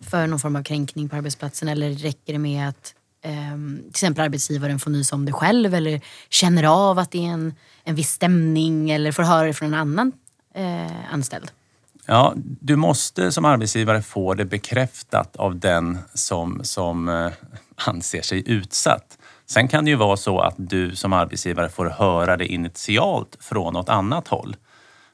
för 0.00 0.26
någon 0.26 0.38
form 0.38 0.56
av 0.56 0.62
kränkning 0.62 1.08
på 1.08 1.16
arbetsplatsen 1.16 1.68
eller 1.68 1.90
räcker 1.90 2.32
det 2.32 2.38
med 2.38 2.68
att 2.68 2.94
Ehm, 3.22 3.78
till 3.82 3.90
exempel 3.90 4.24
arbetsgivaren 4.24 4.78
får 4.78 4.90
nys 4.90 5.12
om 5.12 5.24
det 5.24 5.32
själv 5.32 5.74
eller 5.74 6.00
känner 6.28 6.64
av 6.64 6.98
att 6.98 7.10
det 7.10 7.26
är 7.26 7.30
en, 7.30 7.54
en 7.84 7.94
viss 7.94 8.10
stämning 8.10 8.90
eller 8.90 9.12
får 9.12 9.22
höra 9.22 9.46
det 9.46 9.54
från 9.54 9.68
en 9.68 9.80
annan 9.80 10.12
eh, 10.54 11.14
anställd? 11.14 11.50
Ja, 12.06 12.34
du 12.36 12.76
måste 12.76 13.32
som 13.32 13.44
arbetsgivare 13.44 14.02
få 14.02 14.34
det 14.34 14.44
bekräftat 14.44 15.36
av 15.36 15.58
den 15.58 15.98
som, 16.14 16.60
som 16.64 17.08
eh, 17.08 17.32
anser 17.74 18.22
sig 18.22 18.42
utsatt. 18.46 19.18
Sen 19.46 19.68
kan 19.68 19.84
det 19.84 19.90
ju 19.90 19.96
vara 19.96 20.16
så 20.16 20.40
att 20.40 20.54
du 20.56 20.96
som 20.96 21.12
arbetsgivare 21.12 21.68
får 21.68 21.86
höra 21.86 22.36
det 22.36 22.46
initialt 22.46 23.36
från 23.40 23.72
något 23.72 23.88
annat 23.88 24.28
håll. 24.28 24.56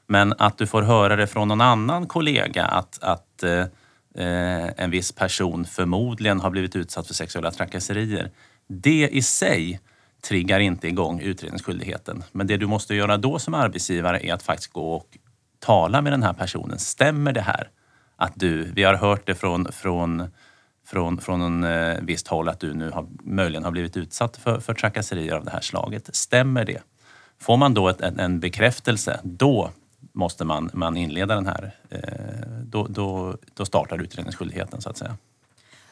Men 0.07 0.33
att 0.37 0.57
du 0.57 0.67
får 0.67 0.81
höra 0.81 1.15
det 1.15 1.27
från 1.27 1.47
någon 1.47 1.61
annan 1.61 2.07
kollega 2.07 2.65
att, 2.65 2.99
att 3.01 3.43
eh, 3.43 3.65
Eh, 4.19 4.69
en 4.77 4.91
viss 4.91 5.11
person 5.11 5.65
förmodligen 5.65 6.39
har 6.39 6.49
blivit 6.49 6.75
utsatt 6.75 7.07
för 7.07 7.13
sexuella 7.13 7.51
trakasserier. 7.51 8.31
Det 8.67 9.09
i 9.11 9.21
sig 9.21 9.79
triggar 10.21 10.59
inte 10.59 10.87
igång 10.87 11.21
utredningsskyldigheten. 11.21 12.23
Men 12.31 12.47
det 12.47 12.57
du 12.57 12.67
måste 12.67 12.95
göra 12.95 13.17
då 13.17 13.39
som 13.39 13.53
arbetsgivare 13.53 14.25
är 14.25 14.33
att 14.33 14.43
faktiskt 14.43 14.73
gå 14.73 14.93
och 14.93 15.17
tala 15.59 16.01
med 16.01 16.13
den 16.13 16.23
här 16.23 16.33
personen. 16.33 16.79
Stämmer 16.79 17.33
det 17.33 17.41
här? 17.41 17.69
Att 18.15 18.33
du, 18.35 18.63
vi 18.63 18.83
har 18.83 18.93
hört 18.93 19.25
det 19.25 19.35
från, 19.35 19.71
från, 19.71 20.27
från, 20.87 21.17
från 21.17 21.41
en 21.41 21.63
eh, 21.63 21.97
visst 22.01 22.27
håll 22.27 22.49
att 22.49 22.59
du 22.59 22.73
nu 22.73 22.89
har, 22.89 23.07
möjligen 23.23 23.63
har 23.63 23.71
blivit 23.71 23.97
utsatt 23.97 24.37
för, 24.37 24.59
för 24.59 24.73
trakasserier 24.73 25.33
av 25.33 25.45
det 25.45 25.51
här 25.51 25.61
slaget. 25.61 26.15
Stämmer 26.15 26.65
det? 26.65 26.81
Får 27.41 27.57
man 27.57 27.73
då 27.73 27.89
ett, 27.89 28.01
en, 28.01 28.19
en 28.19 28.39
bekräftelse, 28.39 29.19
då 29.23 29.71
måste 30.11 30.45
man, 30.45 30.69
man 30.73 30.97
inleda 30.97 31.35
den 31.35 31.45
här, 31.45 31.71
eh, 31.89 31.99
då, 32.63 32.87
då, 32.87 33.37
då 33.53 33.65
startar 33.65 34.01
utredningsskyldigheten 34.01 34.81
så 34.81 34.89
att 34.89 34.97
säga. 34.97 35.17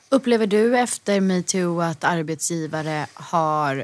Upplever 0.09 0.47
du 0.47 0.77
efter 0.77 1.21
metoo 1.21 1.81
att 1.81 2.03
arbetsgivare 2.03 3.07
har 3.13 3.83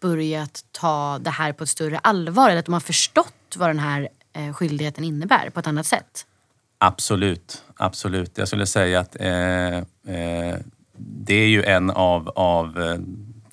börjat 0.00 0.64
ta 0.72 1.18
det 1.18 1.30
här 1.30 1.52
på 1.52 1.64
ett 1.64 1.70
större 1.70 1.98
allvar 1.98 2.50
eller 2.50 2.58
att 2.58 2.66
de 2.66 2.72
har 2.72 2.80
förstått 2.80 3.56
vad 3.56 3.68
den 3.68 3.78
här 3.78 4.08
eh, 4.32 4.52
skyldigheten 4.52 5.04
innebär 5.04 5.50
på 5.50 5.60
ett 5.60 5.66
annat 5.66 5.86
sätt? 5.86 6.26
Absolut, 6.78 7.64
absolut. 7.76 8.38
Jag 8.38 8.48
skulle 8.48 8.66
säga 8.66 9.00
att 9.00 9.16
eh, 9.20 9.76
eh, 9.76 10.58
det 10.96 11.34
är 11.34 11.48
ju 11.48 11.64
en 11.64 11.90
av, 11.90 12.28
av 12.28 12.82
eh, 12.82 12.98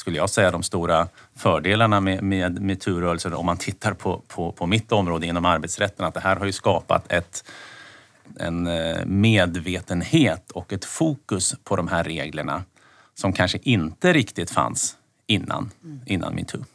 skulle 0.01 0.17
jag 0.17 0.29
säga, 0.29 0.51
de 0.51 0.63
stora 0.63 1.07
fördelarna 1.35 1.99
med, 1.99 2.23
med 2.23 2.61
metoo-rörelsen 2.61 3.33
om 3.33 3.45
man 3.45 3.57
tittar 3.57 3.93
på, 3.93 4.21
på, 4.27 4.51
på 4.51 4.65
mitt 4.65 4.91
område 4.91 5.27
inom 5.27 5.45
arbetsrätten. 5.45 6.05
Att 6.05 6.13
det 6.13 6.19
här 6.19 6.35
har 6.35 6.45
ju 6.45 6.51
skapat 6.51 7.11
ett, 7.11 7.43
en 8.39 8.67
eh, 8.67 9.05
medvetenhet 9.05 10.51
och 10.51 10.73
ett 10.73 10.85
fokus 10.85 11.55
på 11.63 11.75
de 11.75 11.87
här 11.87 12.03
reglerna 12.03 12.63
som 13.15 13.33
kanske 13.33 13.59
inte 13.61 14.13
riktigt 14.13 14.51
fanns 14.51 14.97
innan, 15.27 15.71
innan 16.05 16.35
metoo. 16.35 16.65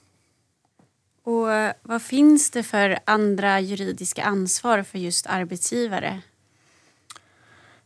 Och 1.25 1.53
eh, 1.53 1.73
vad 1.83 2.03
finns 2.03 2.51
det 2.51 2.63
för 2.63 2.99
andra 3.05 3.61
juridiska 3.61 4.25
ansvar 4.25 4.83
för 4.83 4.99
just 4.99 5.27
arbetsgivare? 5.27 6.21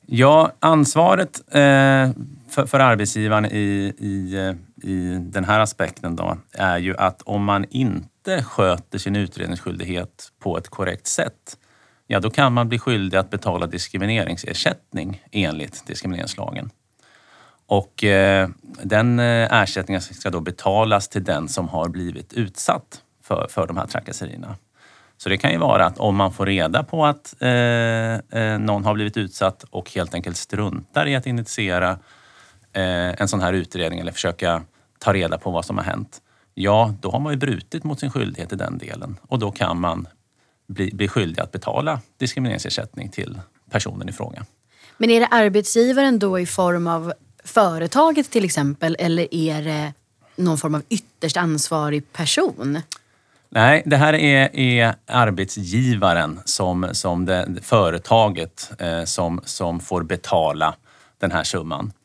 Ja, 0.06 0.52
ansvaret 0.58 1.40
eh, 1.48 2.10
för, 2.48 2.78
arbetsgivaren 2.78 3.46
i, 3.46 3.94
i, 3.98 4.54
i 4.82 5.18
den 5.20 5.44
här 5.44 5.60
aspekten 5.60 6.16
då 6.16 6.38
är 6.52 6.78
ju 6.78 6.96
att 6.96 7.22
om 7.22 7.44
man 7.44 7.64
inte 7.70 8.42
sköter 8.42 8.98
sin 8.98 9.16
utredningsskyldighet 9.16 10.32
på 10.38 10.58
ett 10.58 10.68
korrekt 10.68 11.06
sätt, 11.06 11.58
ja 12.06 12.20
då 12.20 12.30
kan 12.30 12.52
man 12.52 12.68
bli 12.68 12.78
skyldig 12.78 13.18
att 13.18 13.30
betala 13.30 13.66
diskrimineringsersättning 13.66 15.22
enligt 15.32 15.86
diskrimineringslagen. 15.86 16.70
Och 17.66 18.04
eh, 18.04 18.48
den 18.82 19.18
eh, 19.18 19.52
ersättningen 19.62 20.00
ska 20.00 20.30
då 20.30 20.40
betalas 20.40 21.08
till 21.08 21.24
den 21.24 21.48
som 21.48 21.68
har 21.68 21.88
blivit 21.88 22.32
utsatt 22.32 23.02
för, 23.22 23.46
för 23.50 23.66
de 23.66 23.76
här 23.76 23.86
trakasserierna. 23.86 24.56
Så 25.16 25.28
det 25.28 25.36
kan 25.36 25.52
ju 25.52 25.58
vara 25.58 25.86
att 25.86 25.98
om 25.98 26.16
man 26.16 26.32
får 26.32 26.46
reda 26.46 26.82
på 26.82 27.06
att 27.06 27.34
eh, 27.38 27.50
eh, 28.40 28.58
någon 28.58 28.84
har 28.84 28.94
blivit 28.94 29.16
utsatt 29.16 29.64
och 29.70 29.90
helt 29.90 30.14
enkelt 30.14 30.36
struntar 30.36 31.06
i 31.06 31.16
att 31.16 31.26
initiera 31.26 31.90
eh, 31.90 31.96
en 32.72 33.28
sån 33.28 33.40
här 33.40 33.52
utredning 33.52 34.00
eller 34.00 34.12
försöka 34.12 34.62
ta 34.98 35.12
reda 35.12 35.38
på 35.38 35.50
vad 35.50 35.64
som 35.64 35.78
har 35.78 35.84
hänt. 35.84 36.20
Ja, 36.54 36.94
då 37.00 37.10
har 37.10 37.20
man 37.20 37.32
ju 37.32 37.38
brutit 37.38 37.84
mot 37.84 38.00
sin 38.00 38.10
skyldighet 38.10 38.52
i 38.52 38.56
den 38.56 38.78
delen 38.78 39.16
och 39.22 39.38
då 39.38 39.50
kan 39.50 39.80
man 39.80 40.08
bli, 40.66 40.90
bli 40.92 41.08
skyldig 41.08 41.42
att 41.42 41.52
betala 41.52 42.00
diskrimineringsersättning 42.18 43.08
till 43.08 43.40
personen 43.70 44.08
i 44.08 44.12
fråga. 44.12 44.46
Men 44.96 45.10
är 45.10 45.20
det 45.20 45.26
arbetsgivaren 45.26 46.18
då 46.18 46.38
i 46.38 46.46
form 46.46 46.86
av 46.86 47.12
företaget 47.44 48.30
till 48.30 48.44
exempel 48.44 48.96
eller 48.98 49.34
är 49.34 49.62
det 49.62 49.92
någon 50.36 50.58
form 50.58 50.74
av 50.74 50.82
ytterst 50.88 51.36
ansvarig 51.36 52.12
person? 52.12 52.82
Nej, 53.48 53.82
det 53.86 53.96
här 53.96 54.14
är, 54.14 54.56
är 54.56 54.94
arbetsgivaren 55.06 56.40
som, 56.44 56.88
som 56.92 57.24
det, 57.24 57.48
företaget 57.62 58.70
eh, 58.78 59.04
som, 59.04 59.40
som 59.44 59.80
får 59.80 60.02
betala 60.02 60.74
den 61.18 61.32
här 61.32 61.44
summan 61.44 61.86
eh, 61.86 61.99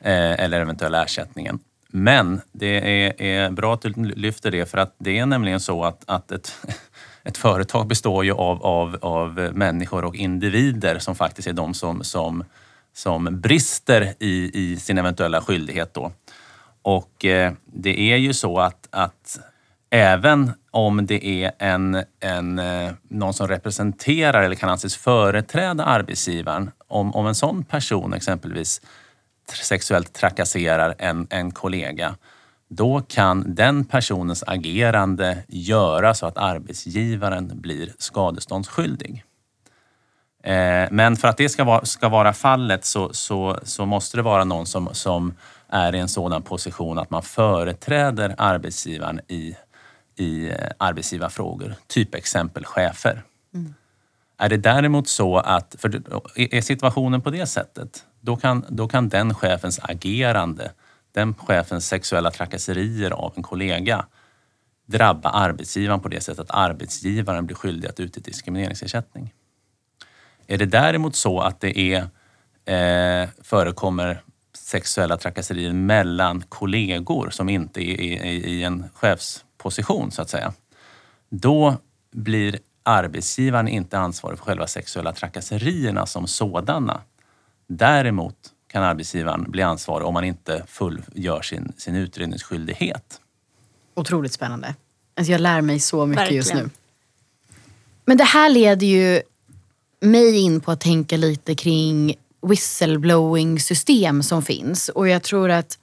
Eh, 0.00 0.44
eller 0.44 0.60
eventuella 0.60 1.04
ersättningen. 1.04 1.58
Men 1.88 2.40
det 2.52 3.06
är, 3.06 3.22
är, 3.22 3.50
bra 3.50 3.74
att 3.74 3.82
du 3.82 3.92
lyfter 3.94 4.50
det 4.50 4.70
för 4.70 4.78
att 4.78 4.94
det 4.98 5.18
är 5.18 5.26
nämligen 5.26 5.60
så 5.60 5.84
att, 5.84 6.02
att 6.06 6.32
ett, 6.32 6.56
ett 7.24 7.36
företag 7.36 7.86
består 7.86 8.24
ju 8.24 8.32
av, 8.32 8.62
av, 8.62 8.98
av 9.02 9.50
människor 9.54 10.04
och 10.04 10.16
individer 10.16 10.98
som 10.98 11.14
faktiskt 11.14 11.48
är 11.48 11.52
de 11.52 11.74
som, 11.74 12.04
som, 12.04 12.44
som 12.92 13.40
brister 13.40 14.14
i, 14.18 14.50
i 14.54 14.76
sin 14.76 14.98
eventuella 14.98 15.40
skyldighet. 15.40 15.94
Då. 15.94 16.12
Och 16.82 17.24
eh, 17.24 17.52
det 17.64 18.00
är 18.00 18.16
ju 18.16 18.34
så 18.34 18.58
att, 18.58 18.88
att 18.90 19.38
även 19.90 20.52
om 20.70 21.06
det 21.06 21.26
är 21.44 21.52
en, 21.58 22.04
en, 22.20 22.58
eh, 22.58 22.92
någon 23.08 23.34
som 23.34 23.48
representerar 23.48 24.42
eller 24.42 24.56
kan 24.56 24.70
anses 24.70 24.96
företräda 24.96 25.84
arbetsgivaren. 25.84 26.70
Om, 26.88 27.14
om 27.14 27.26
en 27.26 27.34
sån 27.34 27.64
person 27.64 28.14
exempelvis 28.14 28.80
sexuellt 29.50 30.12
trakasserar 30.12 30.94
en, 30.98 31.26
en 31.30 31.50
kollega, 31.50 32.14
då 32.68 33.00
kan 33.08 33.54
den 33.54 33.84
personens 33.84 34.44
agerande 34.46 35.38
göra 35.48 36.14
så 36.14 36.26
att 36.26 36.38
arbetsgivaren 36.38 37.50
blir 37.54 37.92
skadeståndsskyldig. 37.98 39.24
Eh, 40.42 40.88
men 40.90 41.16
för 41.16 41.28
att 41.28 41.36
det 41.36 41.48
ska 41.48 41.64
vara, 41.64 41.84
ska 41.84 42.08
vara 42.08 42.32
fallet 42.32 42.84
så, 42.84 43.12
så, 43.12 43.58
så 43.62 43.86
måste 43.86 44.16
det 44.16 44.22
vara 44.22 44.44
någon 44.44 44.66
som, 44.66 44.88
som 44.92 45.34
är 45.68 45.94
i 45.94 45.98
en 45.98 46.08
sådan 46.08 46.42
position 46.42 46.98
att 46.98 47.10
man 47.10 47.22
företräder 47.22 48.34
arbetsgivaren 48.38 49.20
i 49.28 49.56
i 50.18 50.50
eh, 50.50 50.54
arbetsgivarfrågor, 50.78 51.74
typ 51.86 52.14
exempel 52.14 52.64
chefer. 52.64 53.22
Mm. 53.54 53.74
Är 54.38 54.48
det 54.48 54.56
däremot 54.56 55.08
så 55.08 55.36
att, 55.38 55.76
för 55.78 56.02
är 56.34 56.60
situationen 56.60 57.20
på 57.20 57.30
det 57.30 57.46
sättet, 57.46 58.04
då 58.28 58.36
kan, 58.36 58.64
då 58.68 58.88
kan 58.88 59.08
den 59.08 59.34
chefens 59.34 59.80
agerande, 59.82 60.72
den 61.12 61.34
chefens 61.34 61.88
sexuella 61.88 62.30
trakasserier 62.30 63.10
av 63.10 63.32
en 63.36 63.42
kollega 63.42 64.06
drabba 64.86 65.28
arbetsgivaren 65.30 66.00
på 66.00 66.08
det 66.08 66.20
sättet 66.20 66.40
att 66.40 66.50
arbetsgivaren 66.50 67.46
blir 67.46 67.56
skyldig 67.56 67.88
att 67.88 68.00
utge 68.00 68.20
diskrimineringsersättning. 68.20 69.34
Är 70.46 70.58
det 70.58 70.66
däremot 70.66 71.16
så 71.16 71.40
att 71.40 71.60
det 71.60 71.78
är, 71.78 72.00
eh, 72.64 73.28
förekommer 73.42 74.22
sexuella 74.54 75.16
trakasserier 75.16 75.72
mellan 75.72 76.42
kollegor 76.48 77.30
som 77.30 77.48
inte 77.48 77.80
är 77.80 78.00
i, 78.00 78.12
i 78.50 78.64
en 78.64 78.84
chefsposition 78.94 80.10
så 80.10 80.22
att 80.22 80.30
säga. 80.30 80.52
Då 81.28 81.76
blir 82.12 82.58
arbetsgivaren 82.82 83.68
inte 83.68 83.98
ansvarig 83.98 84.38
för 84.38 84.46
själva 84.46 84.66
sexuella 84.66 85.12
trakasserierna 85.12 86.06
som 86.06 86.26
sådana. 86.26 87.00
Däremot 87.68 88.34
kan 88.72 88.82
arbetsgivaren 88.82 89.50
bli 89.50 89.62
ansvarig 89.62 90.06
om 90.06 90.14
man 90.14 90.24
inte 90.24 90.64
fullgör 90.66 91.42
sin, 91.42 91.72
sin 91.76 91.94
utredningsskyldighet. 91.94 93.20
Otroligt 93.94 94.32
spännande. 94.32 94.74
Alltså 95.16 95.32
jag 95.32 95.40
lär 95.40 95.60
mig 95.60 95.80
så 95.80 96.06
mycket 96.06 96.22
Verkligen. 96.22 96.36
just 96.36 96.54
nu. 96.54 96.70
Men 98.04 98.16
det 98.16 98.24
här 98.24 98.50
leder 98.50 98.86
ju 98.86 99.22
mig 100.00 100.38
in 100.38 100.60
på 100.60 100.70
att 100.70 100.80
tänka 100.80 101.16
lite 101.16 101.54
kring 101.54 102.14
whistleblowing 102.42 103.60
system 103.60 104.22
som 104.22 104.42
finns. 104.42 104.88
Och 104.88 105.08
jag 105.08 105.22
tror 105.22 105.50
att 105.50 105.78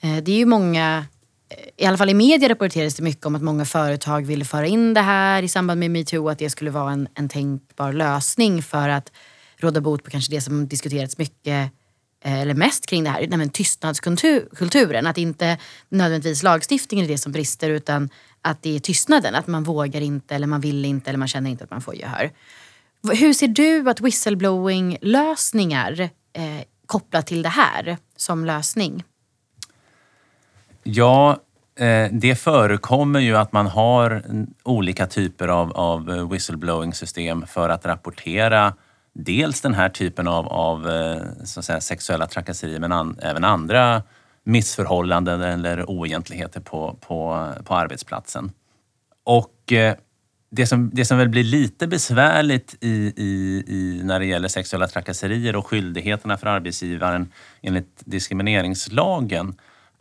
eh, 0.00 0.16
det 0.16 0.32
är 0.32 0.36
ju 0.36 0.46
många, 0.46 1.06
eh, 1.48 1.84
i 1.84 1.86
alla 1.86 1.98
fall 1.98 2.10
i 2.10 2.14
media 2.14 2.48
rapporteras 2.48 2.94
det 2.94 3.02
mycket 3.02 3.26
om 3.26 3.34
att 3.34 3.42
många 3.42 3.64
företag 3.64 4.26
ville 4.26 4.44
föra 4.44 4.66
in 4.66 4.94
det 4.94 5.00
här 5.00 5.42
i 5.42 5.48
samband 5.48 5.80
med 5.80 5.90
metoo. 5.90 6.28
Att 6.28 6.38
det 6.38 6.50
skulle 6.50 6.70
vara 6.70 6.92
en, 6.92 7.08
en 7.14 7.28
tänkbar 7.28 7.92
lösning 7.92 8.62
för 8.62 8.88
att 8.88 9.12
råda 9.64 9.80
bot 9.80 10.04
på 10.04 10.10
kanske 10.10 10.34
det 10.34 10.40
som 10.40 10.68
diskuterats 10.68 11.18
mycket 11.18 11.72
eh, 12.24 12.40
eller 12.40 12.54
mest 12.54 12.86
kring 12.86 13.04
det 13.04 13.10
här, 13.10 13.26
nämligen 13.26 13.50
tystnadskulturen. 13.50 15.06
Att 15.06 15.18
inte 15.18 15.58
nödvändigtvis 15.88 16.42
lagstiftningen 16.42 17.06
är 17.06 17.08
det 17.08 17.18
som 17.18 17.32
brister 17.32 17.70
utan 17.70 18.08
att 18.42 18.62
det 18.62 18.76
är 18.76 18.80
tystnaden. 18.80 19.34
Att 19.34 19.46
man 19.46 19.64
vågar 19.64 20.00
inte 20.00 20.34
eller 20.34 20.46
man 20.46 20.60
vill 20.60 20.84
inte 20.84 21.10
eller 21.10 21.18
man 21.18 21.28
känner 21.28 21.50
inte 21.50 21.64
att 21.64 21.70
man 21.70 21.82
får 21.82 21.94
gehör. 21.94 22.30
Hur 23.12 23.32
ser 23.32 23.48
du 23.48 23.90
att 23.90 24.00
whistleblowing-lösningar 24.00 26.00
eh, 26.32 26.60
kopplat 26.86 27.26
till 27.26 27.42
det 27.42 27.48
här 27.48 27.98
som 28.16 28.44
lösning? 28.44 29.04
Ja, 30.82 31.40
eh, 31.78 32.08
det 32.12 32.34
förekommer 32.34 33.20
ju 33.20 33.36
att 33.36 33.52
man 33.52 33.66
har 33.66 34.22
olika 34.62 35.06
typer 35.06 35.48
av, 35.48 35.72
av 35.72 36.10
eh, 36.10 36.30
whistleblowing-system 36.30 37.46
för 37.46 37.68
att 37.68 37.86
rapportera 37.86 38.74
dels 39.14 39.60
den 39.60 39.74
här 39.74 39.88
typen 39.88 40.28
av, 40.28 40.48
av 40.48 40.90
eh, 40.90 41.22
så 41.44 41.60
att 41.60 41.66
säga, 41.66 41.80
sexuella 41.80 42.26
trakasserier 42.26 42.80
men 42.80 42.92
an, 42.92 43.18
även 43.22 43.44
andra 43.44 44.02
missförhållanden 44.44 45.40
eller 45.40 45.90
oegentligheter 45.90 46.60
på, 46.60 46.96
på, 47.00 47.50
på 47.64 47.74
arbetsplatsen. 47.74 48.52
Och 49.24 49.72
eh, 49.72 49.94
det 50.50 50.66
som, 50.66 50.90
det 50.92 51.04
som 51.04 51.18
väl 51.18 51.28
blir 51.28 51.44
lite 51.44 51.86
besvärligt 51.86 52.76
i, 52.80 53.12
i, 53.16 53.64
i, 53.66 54.00
när 54.04 54.20
det 54.20 54.26
gäller 54.26 54.48
sexuella 54.48 54.86
trakasserier 54.86 55.56
och 55.56 55.66
skyldigheterna 55.66 56.36
för 56.36 56.46
arbetsgivaren 56.46 57.32
enligt 57.62 58.02
diskrimineringslagen 58.04 59.54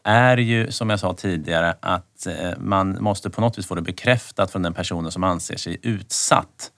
är 0.03 0.37
ju, 0.37 0.71
som 0.71 0.89
jag 0.89 0.99
sa 0.99 1.13
tidigare, 1.13 1.75
att 1.79 2.27
eh, 2.27 2.51
man 2.57 2.97
måste 3.03 3.29
på 3.29 3.41
något 3.41 3.57
vis 3.57 3.67
få 3.67 3.75
det 3.75 3.81
bekräftat 3.81 4.51
från 4.51 4.61
den 4.61 4.73
personen 4.73 5.11
som 5.11 5.23
anser 5.23 5.57
sig 5.57 5.77
utsatt 5.81 6.71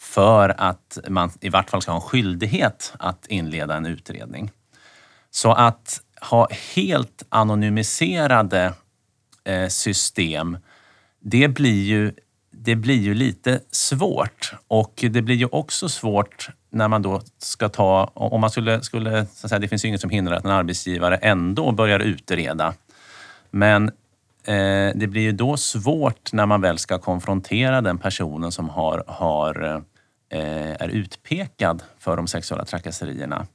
för 0.00 0.54
att 0.58 0.98
man 1.08 1.30
i 1.40 1.48
vart 1.48 1.70
fall 1.70 1.82
ska 1.82 1.92
ha 1.92 1.96
en 1.96 2.08
skyldighet 2.08 2.92
att 2.98 3.26
inleda 3.26 3.76
en 3.76 3.86
utredning. 3.86 4.50
Så 5.30 5.52
att 5.52 6.00
ha 6.20 6.48
helt 6.74 7.22
anonymiserade 7.28 8.74
eh, 9.44 9.68
system, 9.68 10.58
det 11.20 11.48
blir 11.48 11.84
ju 11.84 12.12
det 12.52 12.76
blir 12.76 13.00
ju 13.00 13.14
lite 13.14 13.60
svårt 13.70 14.52
och 14.68 15.04
det 15.10 15.22
blir 15.22 15.36
ju 15.36 15.46
också 15.52 15.88
svårt 15.88 16.50
när 16.70 16.88
man 16.88 17.02
då 17.02 17.20
ska 17.38 17.68
ta, 17.68 18.10
om 18.14 18.40
man 18.40 18.50
skulle, 18.50 18.82
skulle 18.82 19.26
så 19.26 19.46
att 19.46 19.50
säga, 19.50 19.58
det 19.58 19.68
finns 19.68 19.84
ju 19.84 19.88
inget 19.88 20.00
som 20.00 20.10
hindrar 20.10 20.36
att 20.36 20.44
en 20.44 20.50
arbetsgivare 20.50 21.16
ändå 21.16 21.72
börjar 21.72 22.00
utreda. 22.00 22.74
Men 23.50 23.88
eh, 24.44 24.90
det 24.94 25.10
blir 25.10 25.22
ju 25.22 25.32
då 25.32 25.56
svårt 25.56 26.32
när 26.32 26.46
man 26.46 26.60
väl 26.60 26.78
ska 26.78 26.98
konfrontera 26.98 27.80
den 27.80 27.98
personen 27.98 28.52
som 28.52 28.68
har, 28.68 29.04
har 29.06 29.64
eh, 29.64 29.80
Eh, 30.32 30.82
är 30.82 30.88
utpekad 30.88 31.82
för 31.98 32.16
de 32.16 32.26
sexuella 32.26 32.64
trakasserierna. 32.64 33.46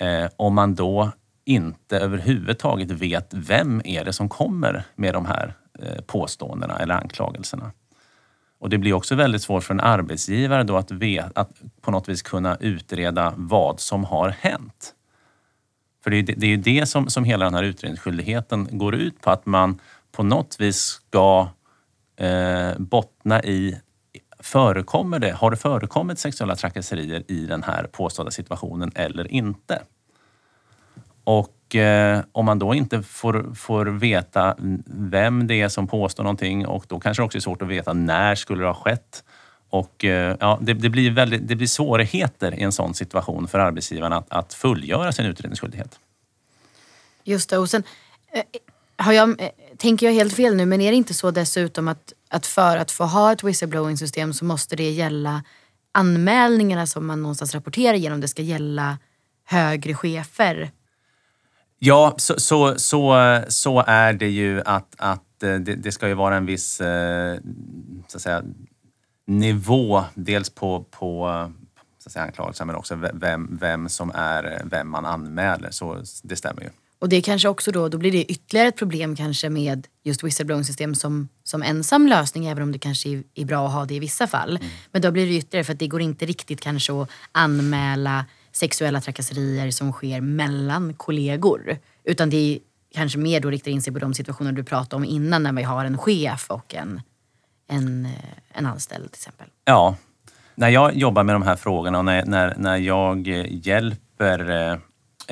Eh, 0.00 0.30
om 0.36 0.54
man 0.54 0.74
då 0.74 1.12
inte 1.44 1.98
överhuvudtaget 1.98 2.90
vet 2.90 3.34
vem 3.34 3.82
är 3.84 4.04
det 4.04 4.12
som 4.12 4.28
kommer 4.28 4.84
med 4.94 5.14
de 5.14 5.26
här 5.26 5.54
eh, 5.78 6.02
påståendena 6.06 6.78
eller 6.78 6.94
anklagelserna. 6.94 7.72
Och 8.58 8.70
det 8.70 8.78
blir 8.78 8.92
också 8.92 9.14
väldigt 9.14 9.42
svårt 9.42 9.64
för 9.64 9.74
en 9.74 9.80
arbetsgivare 9.80 10.62
då 10.62 10.76
att, 10.76 10.90
vet, 10.90 11.38
att 11.38 11.50
på 11.80 11.90
något 11.90 12.08
vis 12.08 12.22
kunna 12.22 12.56
utreda 12.60 13.34
vad 13.36 13.80
som 13.80 14.04
har 14.04 14.28
hänt. 14.28 14.94
För 16.04 16.10
det 16.10 16.16
är, 16.16 16.22
det 16.22 16.46
är 16.46 16.56
det 16.56 16.86
som, 16.86 17.08
som 17.08 17.24
hela 17.24 17.44
den 17.44 17.54
här 17.54 17.62
utredningsskyldigheten 17.62 18.68
går 18.70 18.94
ut 18.94 19.20
på, 19.20 19.30
att 19.30 19.46
man 19.46 19.80
på 20.12 20.22
något 20.22 20.60
vis 20.60 20.76
ska 20.76 21.48
eh, 22.16 22.78
bottna 22.78 23.42
i 23.42 23.80
Förekommer 24.42 25.18
det, 25.18 25.32
har 25.32 25.50
det 25.50 25.56
förekommit 25.56 26.18
sexuella 26.18 26.56
trakasserier 26.56 27.22
i 27.28 27.46
den 27.46 27.62
här 27.62 27.84
påstådda 27.84 28.30
situationen 28.30 28.92
eller 28.94 29.32
inte? 29.32 29.82
Och 31.24 31.76
eh, 31.76 32.20
om 32.32 32.44
man 32.44 32.58
då 32.58 32.74
inte 32.74 33.02
får, 33.02 33.54
får 33.54 33.86
veta 33.86 34.56
vem 34.86 35.46
det 35.46 35.60
är 35.60 35.68
som 35.68 35.86
påstår 35.86 36.24
någonting 36.24 36.66
och 36.66 36.84
då 36.88 37.00
kanske 37.00 37.22
det 37.22 37.24
också 37.24 37.38
är 37.38 37.40
svårt 37.40 37.62
att 37.62 37.68
veta 37.68 37.92
när 37.92 38.34
skulle 38.34 38.62
det 38.62 38.66
ha 38.66 38.74
skett. 38.74 39.24
Och 39.70 40.04
eh, 40.04 40.36
ja, 40.40 40.58
det, 40.62 40.74
det, 40.74 40.88
blir 40.88 41.10
väldigt, 41.10 41.48
det 41.48 41.56
blir 41.56 41.66
svårigheter 41.66 42.54
i 42.54 42.62
en 42.62 42.72
sån 42.72 42.94
situation 42.94 43.48
för 43.48 43.58
arbetsgivaren 43.58 44.12
att, 44.12 44.32
att 44.32 44.54
fullgöra 44.54 45.12
sin 45.12 45.26
utredningsskyldighet. 45.26 45.98
Just 47.24 47.50
det. 47.50 47.58
Och 47.58 47.70
sen, 47.70 47.82
eh, 48.32 48.42
har 48.96 49.12
jag, 49.12 49.40
eh, 49.40 49.48
tänker 49.76 50.06
jag 50.06 50.12
helt 50.12 50.32
fel 50.32 50.56
nu, 50.56 50.66
men 50.66 50.80
är 50.80 50.90
det 50.90 50.96
inte 50.96 51.14
så 51.14 51.30
dessutom 51.30 51.88
att, 51.88 52.12
att 52.32 52.46
för 52.46 52.76
att 52.76 52.90
få 52.90 53.04
ha 53.04 53.32
ett 53.32 53.44
whistleblowing 53.44 53.96
system 53.96 54.32
så 54.32 54.44
måste 54.44 54.76
det 54.76 54.90
gälla 54.90 55.44
anmälningarna 55.92 56.86
som 56.86 57.06
man 57.06 57.22
någonstans 57.22 57.54
rapporterar 57.54 57.94
genom. 57.94 58.20
Det 58.20 58.28
ska 58.28 58.42
gälla 58.42 58.98
högre 59.44 59.94
chefer 59.94 60.70
Ja, 61.84 62.14
så, 62.16 62.40
så, 62.40 62.78
så, 62.78 63.40
så 63.48 63.84
är 63.86 64.12
det 64.12 64.28
ju 64.28 64.62
att, 64.64 64.94
att 64.98 65.42
eh, 65.42 65.54
det, 65.54 65.74
det 65.74 65.92
ska 65.92 66.08
ju 66.08 66.14
vara 66.14 66.36
en 66.36 66.46
viss 66.46 66.80
eh, 66.80 67.38
så 68.06 68.16
att 68.16 68.22
säga, 68.22 68.42
nivå, 69.26 70.04
dels 70.14 70.50
på, 70.50 70.84
på 70.90 71.26
så 71.98 72.08
att 72.08 72.12
säga, 72.12 72.24
anklagelser 72.24 72.64
men 72.64 72.76
också 72.76 72.94
vem, 73.12 73.58
vem 73.60 73.88
som 73.88 74.12
är 74.14 74.62
vem 74.64 74.88
man 74.88 75.06
anmäler. 75.06 75.70
Så 75.70 76.02
det 76.22 76.36
stämmer 76.36 76.62
ju. 76.62 76.68
Och 77.02 77.08
det 77.08 77.22
kanske 77.22 77.48
också 77.48 77.72
då, 77.72 77.88
då 77.88 77.98
blir 77.98 78.12
det 78.12 78.24
ytterligare 78.24 78.68
ett 78.68 78.76
problem 78.76 79.16
kanske 79.16 79.50
med 79.50 79.86
just 80.04 80.24
whistleblowing-system 80.24 80.94
som, 80.94 81.28
som 81.44 81.62
ensam 81.62 82.06
lösning, 82.06 82.46
även 82.46 82.62
om 82.62 82.72
det 82.72 82.78
kanske 82.78 83.08
är, 83.08 83.22
är 83.34 83.44
bra 83.44 83.66
att 83.66 83.72
ha 83.72 83.84
det 83.84 83.94
i 83.94 83.98
vissa 83.98 84.26
fall. 84.26 84.56
Mm. 84.56 84.68
Men 84.92 85.02
då 85.02 85.10
blir 85.10 85.26
det 85.26 85.36
ytterligare 85.36 85.64
för 85.64 85.72
att 85.72 85.78
det 85.78 85.86
går 85.86 86.00
inte 86.00 86.26
riktigt 86.26 86.60
kanske 86.60 86.92
att 86.92 87.10
anmäla 87.32 88.24
sexuella 88.52 89.00
trakasserier 89.00 89.70
som 89.70 89.92
sker 89.92 90.20
mellan 90.20 90.94
kollegor. 90.94 91.78
Utan 92.04 92.30
det 92.30 92.36
är 92.36 92.58
kanske 92.94 93.18
mer 93.18 93.40
då 93.40 93.50
riktar 93.50 93.70
in 93.70 93.82
sig 93.82 93.92
på 93.92 93.98
de 93.98 94.14
situationer 94.14 94.52
du 94.52 94.64
pratade 94.64 94.96
om 94.96 95.04
innan 95.04 95.42
när 95.42 95.52
vi 95.52 95.62
har 95.62 95.84
en 95.84 95.98
chef 95.98 96.50
och 96.50 96.74
en, 96.74 97.00
en, 97.68 98.06
eh, 98.06 98.12
en 98.52 98.66
anställd 98.66 99.12
till 99.12 99.18
exempel. 99.18 99.46
Ja. 99.64 99.96
När 100.54 100.68
jag 100.68 100.96
jobbar 100.96 101.22
med 101.22 101.34
de 101.34 101.42
här 101.42 101.56
frågorna 101.56 101.98
och 101.98 102.04
när, 102.04 102.24
när, 102.24 102.54
när 102.56 102.76
jag 102.76 103.28
hjälper 103.48 104.80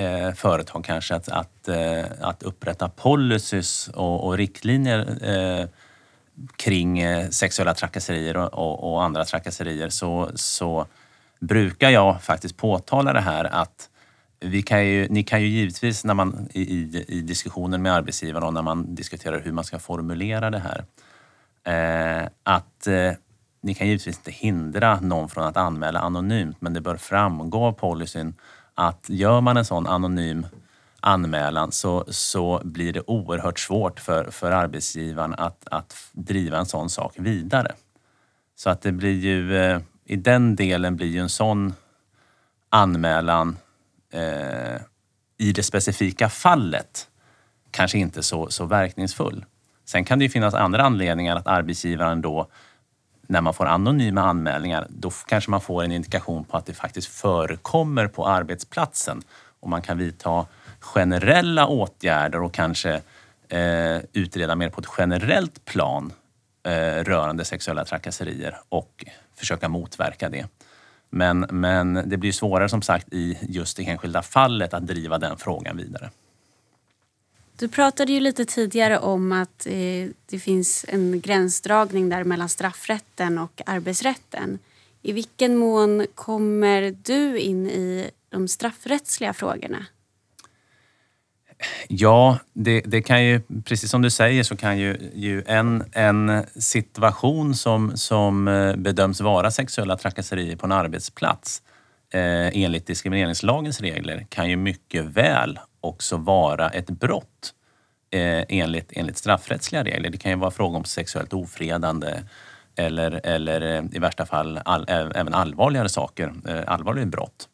eh, 0.00 0.32
företag 0.32 0.84
kanske 0.84 1.14
att, 1.14 1.28
att, 1.28 1.68
eh, 1.68 2.04
att 2.20 2.42
upprätta 2.42 2.88
policies 2.88 3.88
och, 3.88 4.26
och 4.26 4.36
riktlinjer 4.36 5.28
eh, 5.30 5.66
kring 6.56 6.98
eh, 6.98 7.28
sexuella 7.28 7.74
trakasserier 7.74 8.36
och, 8.36 8.54
och, 8.54 8.92
och, 8.92 9.02
andra 9.04 9.24
trakasserier. 9.24 9.88
Så, 9.88 10.30
så 10.34 10.86
brukar 11.40 11.90
jag 11.90 12.22
faktiskt 12.22 12.56
påtala 12.56 13.12
det 13.12 13.20
här 13.20 13.44
att 13.44 13.88
vi 14.40 14.62
kan 14.62 14.86
ju, 14.86 15.08
ni 15.08 15.22
kan 15.22 15.42
ju 15.42 15.48
givetvis 15.48 16.04
när 16.04 16.14
man 16.14 16.48
i, 16.52 16.60
i, 16.60 17.04
i 17.08 17.20
diskussionen 17.20 17.82
med 17.82 17.92
arbetsgivaren 17.92 18.46
och 18.46 18.54
när 18.54 18.62
man 18.62 18.94
diskuterar 18.94 19.40
hur 19.40 19.52
man 19.52 19.64
ska 19.64 19.78
formulera 19.78 20.50
det 20.50 20.58
här, 20.58 20.84
eh, 21.64 22.28
att 22.42 22.86
eh, 22.86 23.12
ni 23.62 23.74
kan 23.74 23.86
givetvis 23.86 24.16
inte 24.16 24.30
hindra 24.30 25.00
någon 25.00 25.28
från 25.28 25.44
att 25.44 25.56
anmäla 25.56 26.00
anonymt, 26.00 26.56
men 26.60 26.72
det 26.72 26.80
bör 26.80 26.96
framgå 26.96 27.64
av 27.64 27.72
policyn 27.72 28.34
att 28.80 29.06
gör 29.08 29.40
man 29.40 29.56
en 29.56 29.64
sån 29.64 29.86
anonym 29.86 30.46
anmälan 31.00 31.72
så, 31.72 32.04
så 32.08 32.60
blir 32.64 32.92
det 32.92 33.02
oerhört 33.06 33.58
svårt 33.58 34.00
för, 34.00 34.30
för 34.30 34.50
arbetsgivaren 34.50 35.34
att, 35.38 35.68
att 35.70 35.96
driva 36.12 36.58
en 36.58 36.66
sån 36.66 36.90
sak 36.90 37.14
vidare. 37.16 37.72
Så 38.56 38.70
att 38.70 38.82
det 38.82 38.92
blir 38.92 39.18
ju 39.18 39.56
eh, 39.56 39.80
i 40.04 40.16
den 40.16 40.56
delen 40.56 40.96
blir 40.96 41.06
ju 41.06 41.20
en 41.20 41.28
sån 41.28 41.74
anmälan 42.68 43.56
eh, 44.12 44.80
i 45.38 45.52
det 45.52 45.62
specifika 45.62 46.28
fallet 46.28 47.08
kanske 47.70 47.98
inte 47.98 48.22
så, 48.22 48.50
så 48.50 48.64
verkningsfull. 48.64 49.44
Sen 49.84 50.04
kan 50.04 50.18
det 50.18 50.24
ju 50.24 50.30
finnas 50.30 50.54
andra 50.54 50.82
anledningar 50.82 51.36
att 51.36 51.46
arbetsgivaren 51.46 52.22
då 52.22 52.50
när 53.30 53.40
man 53.40 53.54
får 53.54 53.66
anonyma 53.66 54.22
anmälningar, 54.22 54.86
då 54.88 55.10
kanske 55.10 55.50
man 55.50 55.60
får 55.60 55.84
en 55.84 55.92
indikation 55.92 56.44
på 56.44 56.56
att 56.56 56.66
det 56.66 56.74
faktiskt 56.74 57.08
förekommer 57.08 58.06
på 58.06 58.26
arbetsplatsen. 58.26 59.22
Och 59.60 59.68
man 59.68 59.82
kan 59.82 59.98
vidta 59.98 60.46
generella 60.80 61.66
åtgärder 61.66 62.42
och 62.42 62.54
kanske 62.54 63.00
eh, 63.48 63.98
utreda 64.12 64.54
mer 64.54 64.68
på 64.68 64.80
ett 64.80 64.86
generellt 64.98 65.64
plan 65.64 66.12
eh, 66.66 67.04
rörande 67.04 67.44
sexuella 67.44 67.84
trakasserier 67.84 68.56
och 68.68 69.04
försöka 69.34 69.68
motverka 69.68 70.28
det. 70.28 70.46
Men, 71.10 71.46
men 71.50 72.02
det 72.06 72.16
blir 72.16 72.32
svårare 72.32 72.68
som 72.68 72.82
sagt 72.82 73.12
i 73.12 73.38
just 73.42 73.76
det 73.76 73.88
enskilda 73.88 74.22
fallet 74.22 74.74
att 74.74 74.86
driva 74.86 75.18
den 75.18 75.36
frågan 75.36 75.76
vidare. 75.76 76.10
Du 77.60 77.68
pratade 77.68 78.12
ju 78.12 78.20
lite 78.20 78.44
tidigare 78.44 78.98
om 78.98 79.32
att 79.32 79.66
eh, 79.66 80.08
det 80.26 80.38
finns 80.38 80.84
en 80.88 81.20
gränsdragning 81.20 82.08
där 82.08 82.24
mellan 82.24 82.48
straffrätten 82.48 83.38
och 83.38 83.62
arbetsrätten. 83.66 84.58
I 85.02 85.12
vilken 85.12 85.56
mån 85.56 86.06
kommer 86.14 86.96
du 87.02 87.38
in 87.38 87.66
i 87.66 88.10
de 88.30 88.48
straffrättsliga 88.48 89.32
frågorna? 89.32 89.86
Ja, 91.88 92.38
det, 92.52 92.80
det, 92.80 93.02
kan 93.02 93.24
ju, 93.24 93.40
precis 93.64 93.90
som 93.90 94.02
du 94.02 94.10
säger 94.10 94.42
så 94.42 94.56
kan 94.56 94.78
ju, 94.78 95.10
ju 95.14 95.42
en, 95.46 95.84
en 95.92 96.44
situation 96.56 97.54
som, 97.54 97.96
som 97.96 98.48
eh, 98.48 98.76
bedöms 98.76 99.20
vara 99.20 99.50
sexuella 99.50 99.96
trakasserier 99.96 100.56
på 100.56 100.66
en 100.66 100.72
arbetsplats 100.72 101.62
eh, 102.12 102.62
enligt 102.62 102.86
diskrimineringslagens 102.86 103.80
regler 103.80 104.26
kan 104.28 104.50
ju 104.50 104.56
mycket 104.56 105.04
väl 105.04 105.58
också 105.80 106.16
vara 106.16 106.68
ett 106.68 106.90
brott 106.90 107.54
eh, 108.10 108.44
enligt, 108.48 108.92
enligt 108.96 109.18
straffrättsliga 109.18 109.84
regler. 109.84 110.10
Det 110.10 110.18
kan 110.18 110.30
ju 110.30 110.38
vara 110.38 110.50
fråga 110.50 110.78
om 110.78 110.84
sexuellt 110.84 111.32
ofredande 111.32 112.22
eller, 112.76 113.20
eller 113.24 113.60
eh, 113.60 113.84
i 113.92 113.98
värsta 113.98 114.26
fall 114.26 114.60
all, 114.64 114.84
även 114.88 115.34
allvarligare 115.34 115.88
saker, 115.88 116.32
eh, 116.48 116.62
allvarliga 116.66 117.06
brott. 117.06 117.48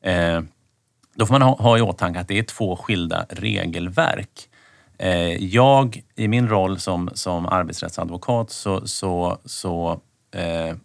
Eh, 0.00 0.40
då 1.14 1.26
får 1.26 1.34
man 1.34 1.42
ha, 1.42 1.56
ha 1.56 1.78
i 1.78 1.80
åtanke 1.80 2.20
att 2.20 2.28
det 2.28 2.38
är 2.38 2.42
två 2.42 2.76
skilda 2.76 3.26
regelverk. 3.28 4.48
Eh, 4.98 5.44
jag, 5.44 6.02
i 6.14 6.28
min 6.28 6.48
roll 6.48 6.78
som, 6.78 7.10
som 7.14 7.46
arbetsrättsadvokat, 7.46 8.50
så, 8.50 8.86
så, 8.86 9.38
så 9.44 10.00
eh, 10.34 10.76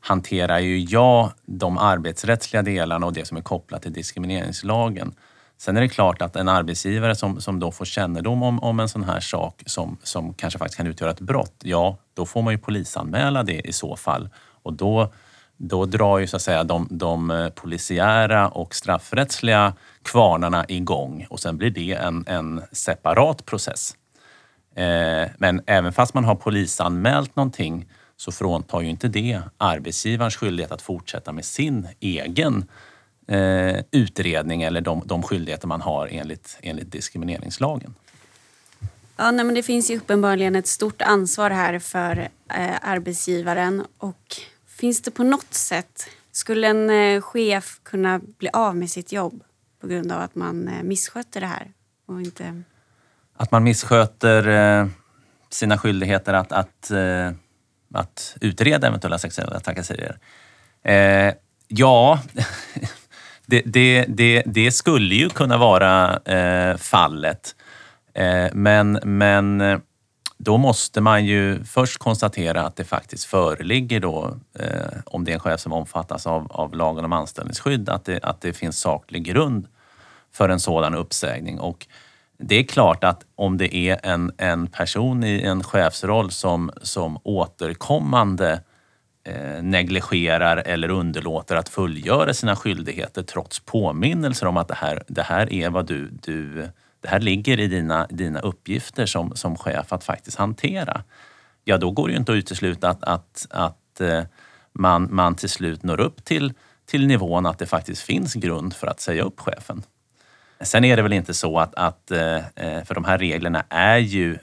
hanterar 0.00 0.58
ju 0.58 0.78
jag 0.78 1.30
de 1.46 1.78
arbetsrättsliga 1.78 2.62
delarna 2.62 3.06
och 3.06 3.12
det 3.12 3.26
som 3.26 3.36
är 3.36 3.42
kopplat 3.42 3.82
till 3.82 3.92
diskrimineringslagen. 3.92 5.14
Sen 5.58 5.76
är 5.76 5.80
det 5.80 5.88
klart 5.88 6.22
att 6.22 6.36
en 6.36 6.48
arbetsgivare 6.48 7.14
som, 7.14 7.40
som 7.40 7.60
då 7.60 7.72
får 7.72 7.84
kännedom 7.84 8.42
om, 8.42 8.60
om 8.62 8.80
en 8.80 8.88
sån 8.88 9.04
här 9.04 9.20
sak 9.20 9.62
som, 9.66 9.96
som 10.02 10.34
kanske 10.34 10.58
faktiskt 10.58 10.76
kan 10.76 10.86
utgöra 10.86 11.10
ett 11.10 11.20
brott, 11.20 11.54
ja, 11.62 11.96
då 12.14 12.26
får 12.26 12.42
man 12.42 12.52
ju 12.52 12.58
polisanmäla 12.58 13.42
det 13.42 13.60
i 13.60 13.72
så 13.72 13.96
fall. 13.96 14.28
Och 14.62 14.72
då 14.72 15.12
då 15.56 15.86
drar 15.86 16.18
ju 16.18 16.26
så 16.26 16.36
att 16.36 16.42
säga 16.42 16.64
de, 16.64 16.88
de 16.90 17.30
eh, 17.30 17.48
polisiära 17.48 18.48
och 18.48 18.74
straffrättsliga 18.74 19.74
kvarnarna 20.02 20.64
igång 20.68 21.26
och 21.30 21.40
sen 21.40 21.56
blir 21.56 21.70
det 21.70 21.92
en, 21.92 22.24
en 22.26 22.62
separat 22.72 23.46
process. 23.46 23.94
Eh, 24.74 25.30
men 25.38 25.62
även 25.66 25.92
fast 25.92 26.14
man 26.14 26.24
har 26.24 26.34
polisanmält 26.34 27.36
någonting 27.36 27.88
så 28.16 28.32
fråntar 28.32 28.80
ju 28.80 28.88
inte 28.88 29.08
det 29.08 29.40
arbetsgivarens 29.58 30.36
skyldighet 30.36 30.72
att 30.72 30.82
fortsätta 30.82 31.32
med 31.32 31.44
sin 31.44 31.88
egen 32.00 32.68
eh, 33.26 33.84
utredning 33.90 34.62
eller 34.62 34.80
de, 34.80 35.02
de 35.06 35.22
skyldigheter 35.22 35.68
man 35.68 35.80
har 35.80 36.08
enligt, 36.10 36.58
enligt 36.62 36.92
diskrimineringslagen. 36.92 37.94
Ja, 39.16 39.30
nej, 39.30 39.44
men 39.44 39.54
det 39.54 39.62
finns 39.62 39.90
ju 39.90 39.96
uppenbarligen 39.96 40.56
ett 40.56 40.66
stort 40.66 41.02
ansvar 41.02 41.50
här 41.50 41.78
för 41.78 42.28
eh, 42.48 42.74
arbetsgivaren 42.82 43.84
och 43.98 44.40
Finns 44.76 45.02
det 45.02 45.10
på 45.10 45.24
något 45.24 45.54
sätt, 45.54 46.06
skulle 46.32 46.68
en 46.68 46.90
eh, 46.90 47.20
chef 47.20 47.80
kunna 47.82 48.20
bli 48.38 48.48
av 48.52 48.76
med 48.76 48.90
sitt 48.90 49.12
jobb 49.12 49.42
på 49.80 49.86
grund 49.86 50.12
av 50.12 50.20
att 50.20 50.34
man 50.34 50.68
eh, 50.68 50.82
missköter 50.82 51.40
det 51.40 51.46
här? 51.46 51.72
Och 52.06 52.20
inte... 52.20 52.62
Att 53.36 53.50
man 53.50 53.64
missköter 53.64 54.48
eh, 54.48 54.86
sina 55.50 55.78
skyldigheter 55.78 56.32
att, 56.32 56.52
att, 56.52 56.90
att 57.94 58.36
utreda 58.40 58.86
eventuella 58.86 59.18
sexuella 59.18 59.60
trakasserier? 59.60 60.18
Eh, 60.82 61.34
ja, 61.68 62.20
det, 63.46 63.62
det, 63.66 64.04
det, 64.08 64.42
det, 64.46 64.72
skulle 64.72 65.14
ju 65.14 65.28
kunna 65.28 65.58
vara 65.58 66.16
eh, 66.16 66.76
fallet. 66.76 67.54
Eh, 68.14 68.46
men, 68.52 69.00
men 69.04 69.60
eh, 69.60 69.78
då 70.38 70.56
måste 70.56 71.00
man 71.00 71.24
ju 71.24 71.64
först 71.64 71.98
konstatera 71.98 72.62
att 72.62 72.76
det 72.76 72.84
faktiskt 72.84 73.24
föreligger 73.24 74.00
då, 74.00 74.36
eh, 74.58 74.98
om 75.04 75.24
det 75.24 75.30
är 75.30 75.34
en 75.34 75.40
chef 75.40 75.60
som 75.60 75.72
omfattas 75.72 76.26
av, 76.26 76.52
av 76.52 76.74
lagen 76.74 77.04
om 77.04 77.12
anställningsskydd, 77.12 77.88
att 77.88 78.04
det, 78.04 78.20
att 78.22 78.40
det 78.40 78.52
finns 78.52 78.78
saklig 78.78 79.24
grund 79.24 79.66
för 80.32 80.48
en 80.48 80.60
sådan 80.60 80.94
uppsägning. 80.94 81.60
Och 81.60 81.86
det 82.38 82.54
är 82.54 82.64
klart 82.64 83.04
att 83.04 83.24
om 83.34 83.56
det 83.56 83.76
är 83.76 84.00
en, 84.02 84.32
en 84.38 84.66
person 84.66 85.24
i 85.24 85.42
en 85.42 85.62
chefsroll 85.62 86.30
som, 86.30 86.70
som 86.82 87.18
återkommande 87.22 88.52
eh, 88.52 88.58
Eh, 89.28 89.62
negligerar 89.62 90.56
eller 90.56 90.90
underlåter 90.90 91.56
att 91.56 91.68
fullgöra 91.68 92.34
sina 92.34 92.56
skyldigheter 92.56 93.22
trots 93.22 93.60
påminnelser 93.60 94.46
om 94.46 94.56
att 94.56 94.68
det 94.68 94.74
här, 94.74 95.02
det 95.06 95.22
här 95.22 95.52
är 95.52 95.70
vad 95.70 95.86
du, 95.86 96.08
du 96.22 96.68
det 97.00 97.08
här 97.08 97.20
ligger 97.20 97.60
i 97.60 97.66
dina, 97.66 98.06
dina 98.10 98.40
uppgifter 98.40 99.06
som, 99.06 99.36
som 99.36 99.56
chef 99.56 99.92
att 99.92 100.04
faktiskt 100.04 100.38
hantera. 100.38 101.02
Ja, 101.64 101.78
då 101.78 101.90
går 101.90 102.06
det 102.06 102.12
ju 102.12 102.18
inte 102.18 102.32
att 102.32 102.36
utesluta 102.36 102.90
att, 102.90 103.04
att, 103.04 103.46
att 103.50 104.00
eh, 104.00 104.22
man, 104.72 105.08
man 105.10 105.34
till 105.34 105.50
slut 105.50 105.82
når 105.82 106.00
upp 106.00 106.24
till, 106.24 106.52
till 106.86 107.06
nivån 107.06 107.46
att 107.46 107.58
det 107.58 107.66
faktiskt 107.66 108.02
finns 108.02 108.34
grund 108.34 108.74
för 108.74 108.86
att 108.86 109.00
säga 109.00 109.22
upp 109.22 109.40
chefen. 109.40 109.82
Sen 110.60 110.84
är 110.84 110.96
det 110.96 111.02
väl 111.02 111.12
inte 111.12 111.34
så 111.34 111.58
att, 111.58 111.74
att 111.74 112.10
eh, 112.10 112.40
för 112.84 112.94
de 112.94 113.04
här 113.04 113.18
reglerna 113.18 113.64
är 113.68 113.98
ju 113.98 114.38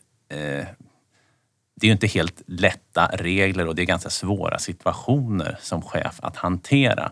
det 1.84 1.88
är 1.88 1.90
ju 1.90 1.94
inte 1.94 2.08
helt 2.08 2.42
lätta 2.46 3.06
regler 3.06 3.68
och 3.68 3.76
det 3.76 3.82
är 3.82 3.86
ganska 3.86 4.10
svåra 4.10 4.60
situationer 4.60 5.58
som 5.62 5.82
chef 5.82 6.20
att 6.22 6.36
hantera 6.36 7.12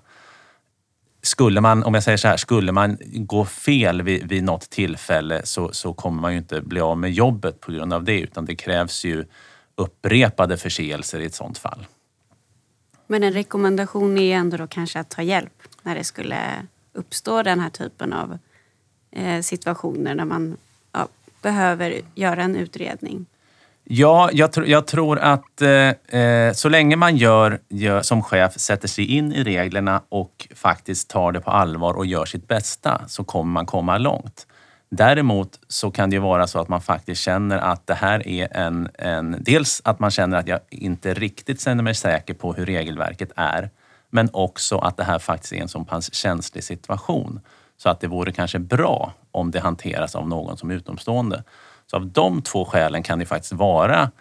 skulle 1.22 1.62
man, 1.62 1.84
om 1.84 1.94
jag 1.94 2.04
säger 2.04 2.18
så 2.18 2.28
här, 2.28 2.38
skulle 2.38 2.72
man 2.72 2.98
gå 3.02 3.46
fel 3.46 4.02
vid, 4.02 4.30
vid 4.30 4.44
något 4.44 4.70
tillfälle 4.70 5.42
så, 5.44 5.74
så 5.74 5.94
kommer 5.94 6.22
man 6.22 6.32
ju 6.32 6.38
inte 6.38 6.62
bli 6.62 6.80
av 6.80 6.98
med 6.98 7.12
jobbet 7.12 7.60
på 7.60 7.72
grund 7.72 7.94
av 7.94 8.04
det 8.04 8.20
utan 8.20 8.46
det 8.46 8.56
krävs 8.56 9.06
ju 9.06 9.26
upprepade 9.76 10.58
förseelser 10.58 11.20
i 11.20 11.26
ett 11.26 11.36
sådant 11.36 11.58
fall. 11.58 11.86
Men 13.08 13.24
en 13.24 13.34
rekommendation 13.34 14.18
är 14.18 14.36
ändå 14.36 14.58
då 14.58 14.68
kanske 14.68 15.00
att 15.00 15.10
ta 15.10 15.22
hjälp 15.22 15.64
när 15.82 15.96
det 15.96 16.04
skulle 16.04 16.38
uppstå 16.94 17.44
den 17.44 17.60
här 17.60 17.70
typen 17.70 18.14
av 18.14 18.38
eh, 19.12 19.42
situationer 19.42 20.16
när 20.16 20.26
man 20.26 20.58
ja, 20.92 21.08
behöver 21.42 22.02
göra 22.16 22.44
en 22.44 22.56
utredning. 22.56 23.26
Ja, 23.84 24.30
jag, 24.34 24.52
tr 24.52 24.64
jag 24.64 24.88
tror 24.88 25.20
att 25.20 25.62
eh, 25.62 26.20
eh, 26.22 26.54
så 26.54 26.70
länge 26.70 26.96
man 26.96 27.18
gör, 27.18 27.60
gör, 27.70 28.02
som 28.02 28.24
chef 28.24 28.60
sätter 28.60 28.88
sig 28.88 29.06
in 29.06 29.34
i 29.34 29.44
reglerna 29.44 30.02
och 30.10 30.48
faktiskt 30.56 31.10
tar 31.10 31.32
det 31.32 31.42
på 31.42 31.52
allvar 31.52 31.94
och 31.94 32.06
gör 32.06 32.26
sitt 32.26 32.48
bästa 32.48 33.02
så 33.08 33.24
kommer 33.24 33.52
man 33.52 33.66
komma 33.66 33.98
långt. 33.98 34.48
Däremot 34.90 35.60
så 35.68 35.92
kan 35.92 36.10
det 36.10 36.14
ju 36.14 36.20
vara 36.20 36.48
så 36.48 36.60
att 36.60 36.68
man 36.68 36.82
faktiskt 36.82 37.22
känner 37.22 37.58
att 37.58 37.88
det 37.88 37.94
här 37.94 38.28
är 38.28 38.58
en, 38.58 38.90
en... 38.94 39.38
Dels 39.40 39.82
att 39.86 40.00
man 40.00 40.12
känner 40.12 40.38
att 40.38 40.48
jag 40.48 40.60
inte 40.70 41.14
riktigt 41.14 41.62
känner 41.62 41.84
mig 41.84 41.96
säker 41.96 42.34
på 42.34 42.54
hur 42.54 42.66
regelverket 42.66 43.32
är. 43.36 43.70
Men 44.10 44.30
också 44.34 44.78
att 44.78 44.98
det 44.98 45.04
här 45.04 45.20
faktiskt 45.20 45.54
är 45.54 45.62
en 45.62 45.68
så 45.68 45.84
pass 45.84 46.14
känslig 46.14 46.64
situation. 46.64 47.40
Så 47.78 47.90
att 47.90 48.00
det 48.00 48.08
vore 48.08 48.32
kanske 48.32 48.60
bra 48.60 49.14
om 49.32 49.52
det 49.52 49.60
hanteras 49.60 50.16
av 50.16 50.28
någon 50.28 50.58
som 50.58 50.72
är 50.72 50.76
utomstående. 50.76 51.44
Så 51.92 51.98
av 51.98 52.08
de 52.08 52.42
två 52.42 52.66
skälen 52.66 53.04
kan 53.04 53.20
det 53.20 53.26
faktiskt 53.26 53.54
vara 53.54 54.12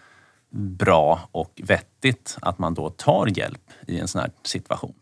bra 0.50 1.20
och 1.32 1.60
vettigt 1.64 2.36
att 2.42 2.58
man 2.58 2.74
då 2.74 2.90
tar 2.90 3.38
hjälp 3.38 3.70
i 3.86 3.98
en 3.98 4.08
sån 4.08 4.20
här 4.20 4.30
situation. 4.42 4.94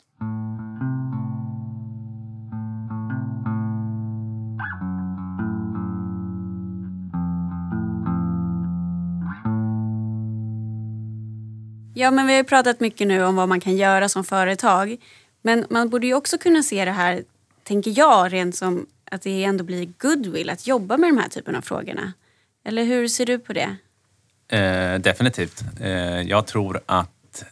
Ja, 11.95 12.11
men 12.11 12.27
vi 12.27 12.37
har 12.37 12.43
pratat 12.43 12.81
mycket 12.81 13.07
nu 13.07 13.25
om 13.25 13.37
vad 13.37 13.49
man 13.49 13.61
kan 13.61 13.77
göra 13.77 14.09
som 14.09 14.25
företag. 14.25 14.97
Men 15.43 15.67
man 15.71 15.89
borde 15.89 16.07
ju 16.07 16.15
också 16.15 16.39
kunna 16.39 16.63
se 16.63 16.85
det 16.85 16.91
här, 16.91 17.23
tänker 17.63 17.99
jag, 17.99 18.33
rent 18.33 18.57
som 18.57 18.87
att 19.11 19.23
det 19.23 19.45
ändå 19.45 19.65
blir 19.65 19.93
goodwill 19.99 20.51
att 20.51 20.67
jobba 20.67 20.97
med 20.97 21.11
de 21.11 21.19
här 21.19 21.29
typen 21.29 21.57
av 21.57 21.61
frågorna. 21.61 22.13
Eller 22.69 22.85
hur 22.85 23.09
ser 23.09 23.27
du 23.27 23.39
på 23.39 23.53
det? 23.53 23.77
Eh, 24.57 25.01
definitivt. 25.01 25.65
Eh, 25.81 26.21
jag 26.21 26.47
tror 26.47 26.81
att 26.87 27.45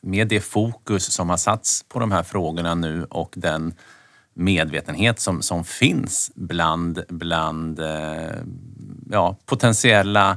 med 0.00 0.28
det 0.28 0.40
fokus 0.40 1.12
som 1.12 1.30
har 1.30 1.36
satts 1.36 1.84
på 1.88 1.98
de 1.98 2.12
här 2.12 2.22
frågorna 2.22 2.74
nu 2.74 3.04
och 3.04 3.34
den 3.36 3.74
medvetenhet 4.34 5.20
som, 5.20 5.42
som 5.42 5.64
finns 5.64 6.32
bland, 6.34 7.02
bland 7.08 7.80
eh, 7.80 8.36
ja, 9.10 9.36
potentiella 9.46 10.30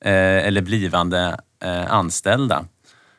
eh, 0.00 0.46
eller 0.46 0.62
blivande 0.62 1.40
eh, 1.60 1.92
anställda 1.92 2.64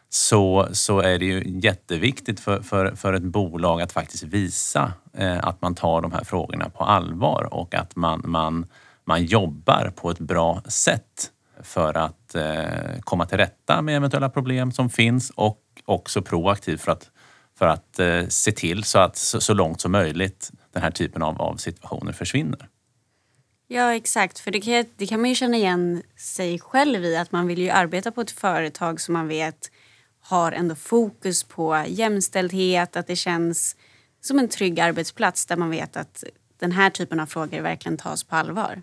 så, 0.09 0.67
så 0.71 0.99
är 0.99 1.19
det 1.19 1.25
ju 1.25 1.43
jätteviktigt 1.45 2.39
för, 2.39 2.61
för, 2.61 2.95
för 2.95 3.13
ett 3.13 3.23
bolag 3.23 3.81
att 3.81 3.91
faktiskt 3.91 4.23
visa 4.23 4.93
eh, 5.13 5.47
att 5.47 5.61
man 5.61 5.75
tar 5.75 6.01
de 6.01 6.11
här 6.11 6.23
frågorna 6.23 6.69
på 6.69 6.83
allvar 6.83 7.47
och 7.51 7.75
att 7.75 7.95
man, 7.95 8.21
man, 8.25 8.65
man 9.05 9.25
jobbar 9.25 9.93
på 9.95 10.11
ett 10.11 10.19
bra 10.19 10.61
sätt 10.67 11.31
för 11.63 11.97
att 11.97 12.35
eh, 12.35 12.99
komma 12.99 13.25
till 13.25 13.37
rätta 13.37 13.81
med 13.81 13.95
eventuella 13.95 14.29
problem 14.29 14.71
som 14.71 14.89
finns 14.89 15.29
och 15.29 15.61
också 15.85 16.21
proaktivt 16.21 16.81
för 16.81 16.91
att, 16.91 17.11
för 17.57 17.67
att 17.67 17.99
eh, 17.99 18.27
se 18.27 18.51
till 18.51 18.83
så 18.83 18.99
att 18.99 19.17
så, 19.17 19.41
så, 19.41 19.53
långt 19.53 19.81
som 19.81 19.91
möjligt 19.91 20.51
den 20.73 20.83
här 20.83 20.91
typen 20.91 21.21
av, 21.21 21.41
av 21.41 21.55
situationer 21.55 22.11
försvinner. 22.11 22.69
Ja 23.67 23.95
exakt, 23.95 24.39
för 24.39 24.51
det 24.51 24.61
kan, 24.61 24.85
det 24.95 25.07
kan 25.07 25.21
man 25.21 25.29
ju 25.29 25.35
känna 25.35 25.57
igen 25.57 26.03
sig 26.17 26.59
själv 26.59 27.05
i 27.05 27.17
att 27.17 27.31
man 27.31 27.47
vill 27.47 27.59
ju 27.59 27.69
arbeta 27.69 28.11
på 28.11 28.21
ett 28.21 28.31
företag 28.31 29.01
som 29.01 29.13
man 29.13 29.27
vet 29.27 29.71
har 30.21 30.51
ändå 30.51 30.75
fokus 30.75 31.43
på 31.43 31.83
jämställdhet, 31.87 32.95
att 32.95 33.07
det 33.07 33.15
känns 33.15 33.75
som 34.21 34.39
en 34.39 34.49
trygg 34.49 34.79
arbetsplats 34.79 35.45
där 35.45 35.57
man 35.57 35.69
vet 35.69 35.97
att 35.97 36.23
den 36.59 36.71
här 36.71 36.89
typen 36.89 37.19
av 37.19 37.25
frågor 37.25 37.61
verkligen 37.61 37.97
tas 37.97 38.23
på 38.23 38.35
allvar. 38.35 38.81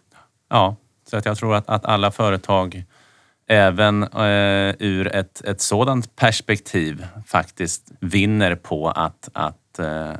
Ja, 0.52 0.76
så 1.10 1.16
att 1.16 1.24
jag 1.24 1.36
tror 1.36 1.54
att, 1.54 1.68
att 1.68 1.84
alla 1.84 2.10
företag 2.10 2.84
även 3.46 4.02
eh, 4.02 4.74
ur 4.78 5.06
ett, 5.06 5.40
ett 5.44 5.60
sådant 5.60 6.16
perspektiv 6.16 7.06
faktiskt 7.26 7.92
vinner 8.00 8.54
på 8.54 8.88
att, 8.90 9.28
att 9.32 9.78
eh, 9.78 10.10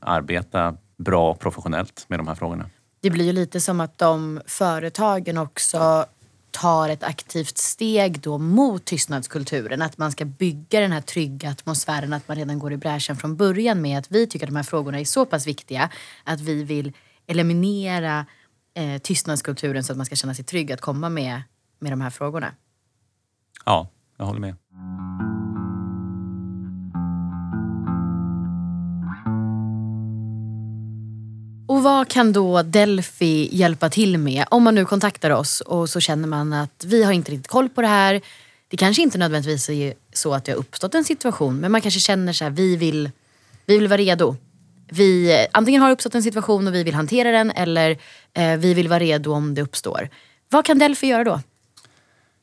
arbeta 0.00 0.76
bra 0.96 1.30
och 1.30 1.40
professionellt 1.40 2.04
med 2.08 2.18
de 2.18 2.28
här 2.28 2.34
frågorna. 2.34 2.70
Det 3.00 3.10
blir 3.10 3.24
ju 3.24 3.32
lite 3.32 3.60
som 3.60 3.80
att 3.80 3.98
de 3.98 4.40
företagen 4.46 5.38
också 5.38 6.06
tar 6.50 6.88
ett 6.88 7.04
aktivt 7.04 7.58
steg 7.58 8.20
då 8.20 8.38
mot 8.38 8.84
tystnadskulturen. 8.84 9.82
Att 9.82 9.98
man 9.98 10.12
ska 10.12 10.24
bygga 10.24 10.80
den 10.80 10.92
här 10.92 11.00
trygga 11.00 11.50
atmosfären, 11.50 12.12
att 12.12 12.28
man 12.28 12.36
redan 12.36 12.58
går 12.58 12.72
i 12.72 12.76
bräschen 12.76 13.16
från 13.16 13.36
början 13.36 13.82
med 13.82 13.98
att 13.98 14.12
vi 14.12 14.26
tycker 14.26 14.46
att 14.46 14.50
de 14.50 14.56
här 14.56 14.62
frågorna 14.62 15.00
är 15.00 15.04
så 15.04 15.26
pass 15.26 15.46
viktiga 15.46 15.90
att 16.24 16.40
vi 16.40 16.64
vill 16.64 16.92
eliminera 17.26 18.26
eh, 18.74 18.98
tystnadskulturen 18.98 19.84
så 19.84 19.92
att 19.92 19.96
man 19.96 20.06
ska 20.06 20.16
känna 20.16 20.34
sig 20.34 20.44
trygg 20.44 20.72
att 20.72 20.80
komma 20.80 21.08
med, 21.08 21.42
med 21.78 21.92
de 21.92 22.00
här 22.00 22.10
frågorna. 22.10 22.54
Ja, 23.64 23.88
jag 24.16 24.26
håller 24.26 24.40
med. 24.40 24.56
Och 31.72 31.82
vad 31.82 32.08
kan 32.08 32.32
då 32.32 32.62
Delphi 32.62 33.48
hjälpa 33.52 33.90
till 33.90 34.18
med? 34.18 34.44
Om 34.50 34.62
man 34.62 34.74
nu 34.74 34.84
kontaktar 34.84 35.30
oss 35.30 35.60
och 35.60 35.90
så 35.90 36.00
känner 36.00 36.28
man 36.28 36.52
att 36.52 36.84
vi 36.86 37.02
har 37.04 37.12
inte 37.12 37.32
riktigt 37.32 37.48
koll 37.48 37.68
på 37.68 37.80
det 37.82 37.88
här. 37.88 38.20
Det 38.68 38.76
kanske 38.76 39.02
inte 39.02 39.18
nödvändigtvis 39.18 39.68
är 39.68 39.94
så 40.12 40.34
att 40.34 40.44
det 40.44 40.52
har 40.52 40.58
uppstått 40.58 40.94
en 40.94 41.04
situation 41.04 41.60
men 41.60 41.72
man 41.72 41.80
kanske 41.80 42.00
känner 42.00 42.32
så 42.32 42.44
här, 42.44 42.50
vi 42.50 42.76
vill, 42.76 43.10
vi 43.66 43.78
vill 43.78 43.88
vara 43.88 43.98
redo. 43.98 44.36
Vi, 44.92 45.46
antingen 45.52 45.82
har 45.82 45.90
uppstått 45.90 46.14
en 46.14 46.22
situation 46.22 46.66
och 46.66 46.74
vi 46.74 46.82
vill 46.84 46.94
hantera 46.94 47.30
den 47.30 47.50
eller 47.50 47.98
eh, 48.34 48.56
vi 48.56 48.74
vill 48.74 48.88
vara 48.88 48.98
redo 48.98 49.32
om 49.32 49.54
det 49.54 49.62
uppstår. 49.62 50.08
Vad 50.50 50.64
kan 50.64 50.78
Delphi 50.78 51.06
göra 51.06 51.24
då? 51.24 51.40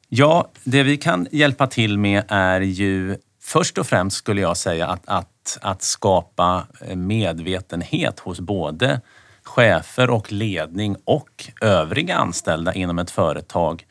Ja, 0.07 0.51
det 0.63 0.83
vi 0.83 0.97
kan 0.97 1.27
hjälpa 1.31 1.67
till 1.67 1.97
med 1.97 2.23
är 2.27 2.61
ju 2.61 3.17
först 3.41 3.77
och 3.77 3.87
främst 3.87 4.17
skulle 4.17 4.41
jag 4.41 4.57
säga 4.57 4.87
att, 4.87 5.03
att, 5.05 5.57
att 5.61 5.81
skapa 5.81 6.67
eh, 6.81 6.95
medvetenhet 6.95 8.19
hos 8.19 8.39
både 8.39 9.01
chefer 9.43 10.09
och 10.09 10.31
ledning 10.31 10.95
och 11.05 11.49
övriga 11.61 12.15
anställda 12.15 12.73
inom 12.73 12.99
ett 12.99 13.11
företag 13.11 13.85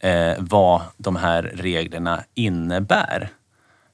eh, 0.00 0.32
vad 0.38 0.82
de 0.96 1.16
här 1.16 1.42
reglerna 1.42 2.24
innebär. 2.34 3.28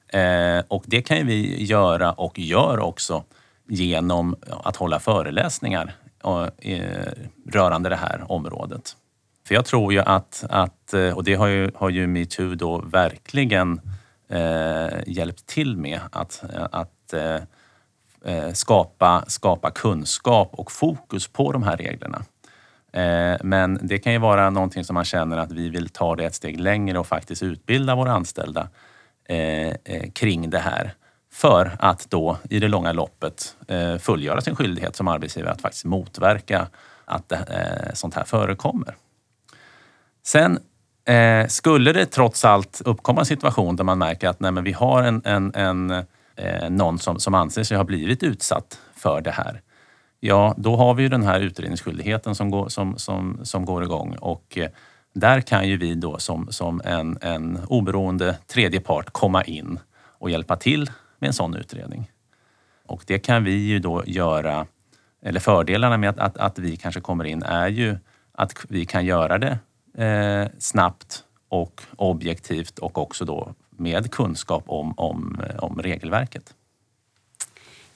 Eh, 0.09 0.65
och 0.69 0.85
det 0.87 1.03
kan 1.03 1.27
vi 1.27 1.65
göra 1.65 2.13
och 2.13 2.39
gör 2.39 2.79
också 2.79 3.25
genom 3.69 4.37
att 4.65 4.77
hålla 4.77 5.01
föreläsningar 5.01 5.95
eh, 6.59 7.13
rörande 7.53 7.89
det 7.89 7.97
här 7.97 8.33
området. 8.33 8.97
För 9.47 9.55
jag 9.55 9.65
tror 9.65 9.93
ju 9.93 10.01
att, 10.01 10.45
att 10.51 10.95
eh, 10.95 11.17
och 11.17 11.25
det 11.25 11.35
har 11.35 11.47
ju, 11.47 11.71
har 11.75 11.89
ju 11.89 12.07
metoo 12.07 12.55
då 12.55 12.79
verkligen 12.79 13.81
eh, 14.29 14.99
hjälpt 15.07 15.47
till 15.47 15.77
med, 15.77 16.01
att, 16.13 16.45
att 16.71 17.13
eh, 17.13 17.41
eh, 18.25 18.53
skapa, 18.53 19.25
skapa 19.27 19.71
kunskap 19.71 20.49
och 20.53 20.73
fokus 20.73 21.29
på 21.29 21.53
de 21.53 21.63
här 21.63 21.77
reglerna. 21.77 22.25
Eh, 22.93 23.37
men 23.43 23.79
det 23.83 23.99
kan 23.99 24.13
ju 24.13 24.19
vara 24.19 24.51
någonting 24.51 24.85
som 24.85 24.95
man 24.95 25.05
känner 25.05 25.37
att 25.37 25.53
vi 25.53 25.69
vill 25.69 25.89
ta 25.89 26.17
det 26.17 26.25
ett 26.25 26.35
steg 26.35 26.61
längre 26.61 26.99
och 26.99 27.07
faktiskt 27.07 27.43
utbilda 27.43 27.95
våra 27.95 28.13
anställda 28.13 28.69
eh, 29.29 29.75
kring 30.13 30.51
det 30.51 30.59
här 30.59 30.95
för 31.35 31.77
att 31.79 32.11
då 32.11 32.37
i 32.51 32.59
det 32.59 32.69
långa 32.69 32.93
loppet 32.93 33.57
eh, 33.69 33.97
fullgöra 33.97 34.41
sin 34.41 34.57
skyldighet 34.57 34.97
som 34.97 35.09
arbetsgivare 35.09 35.53
att 35.53 35.61
faktiskt 35.61 35.85
motverka 35.85 36.67
att 37.05 37.29
det, 37.29 37.91
sånt 37.95 38.15
här 38.15 38.25
förekommer. 38.25 38.97
Sen 40.23 40.59
eh, 41.05 41.47
skulle 41.47 41.93
det 41.93 42.07
trots 42.07 42.45
allt 42.45 42.83
uppkomma 42.85 43.21
en 43.21 43.27
situation 43.27 43.77
där 43.77 43.85
man 43.85 43.99
märker 43.99 44.29
att 44.29 44.41
nej, 44.41 44.53
men 44.53 44.65
vi 44.65 44.73
har 44.73 45.03
en, 45.03 45.23
en, 45.25 45.55
en 45.55 46.05
någon 46.77 46.99
som, 46.99 47.21
som 47.21 47.35
anser 47.35 47.63
sig 47.63 47.77
ha 47.77 47.85
blivit 47.85 48.23
utsatt 48.23 48.79
för 48.97 49.21
det 49.21 49.31
här. 49.31 49.61
Ja, 50.21 50.55
då 50.57 50.77
har 50.77 50.95
vi 50.95 51.03
ju 51.03 51.09
den 51.09 51.23
här 51.23 51.41
utredningsskyldigheten 51.41 52.35
som 52.35 52.51
går, 52.51 52.69
som, 52.69 52.99
som, 52.99 53.41
som 53.43 53.65
går 53.65 53.83
igång 53.85 54.17
och 54.21 54.59
där 55.15 55.41
kan 55.41 55.69
ju 55.69 55.77
vi 55.77 55.95
då 55.95 56.19
som, 56.19 56.53
som 56.53 56.83
en, 56.85 57.19
en 57.21 57.59
oberoende 57.69 58.37
tredje 58.47 58.81
part 58.81 59.11
komma 59.11 59.45
in 59.45 59.79
och 60.19 60.31
hjälpa 60.31 60.57
till 60.57 60.91
med 61.25 61.29
en 61.29 61.35
sån 61.35 61.57
utredning. 61.57 62.11
Och 62.87 63.03
det 63.07 63.19
kan 63.19 63.45
vi 63.45 63.53
ju 63.53 63.79
då 63.79 64.03
göra, 64.07 64.67
eller 65.23 65.41
fördelarna 65.41 65.97
med 65.97 66.11
att, 66.11 66.19
att, 66.19 66.37
att 66.37 66.59
vi 66.59 66.77
kanske 66.77 67.01
kommer 67.01 67.25
in 67.25 67.43
är 67.43 67.69
ju 67.69 67.97
att 68.33 68.67
vi 68.69 68.85
kan 68.87 69.05
göra 69.05 69.39
det 69.39 69.59
eh, 70.05 70.49
snabbt 70.59 71.25
och 71.49 71.83
objektivt 71.97 72.79
och 72.79 72.99
också 72.99 73.25
då 73.25 73.55
med 73.71 74.11
kunskap 74.11 74.65
om, 74.67 74.95
om, 74.97 75.43
om 75.59 75.83
regelverket. 75.83 76.55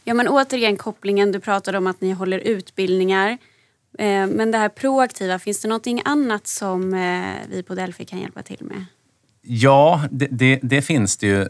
Ja 0.05 0.15
men 0.15 0.29
återigen 0.29 0.77
kopplingen, 0.77 1.33
du 1.33 1.41
pratade 1.41 1.79
om 1.79 1.87
att 1.87 2.01
ni 2.01 2.13
håller 2.13 2.39
utbildningar. 2.39 3.31
Eh, 3.99 4.27
men 4.27 4.51
det 4.51 4.59
här 4.59 4.69
proaktiva, 4.69 5.39
finns 5.39 5.63
det 5.63 5.69
någonting 5.69 6.03
annat 6.05 6.47
som 6.47 6.95
eh, 6.95 7.49
vi 7.51 7.63
på 7.63 7.75
Delphi 7.75 8.05
kan 8.05 8.21
hjälpa 8.21 8.43
till 8.43 8.65
med? 8.65 8.85
Ja, 9.43 10.03
det, 10.11 10.29
det, 10.31 10.61
det 10.63 10.83
finns 10.83 11.17
det 11.17 11.27
ju. 11.27 11.49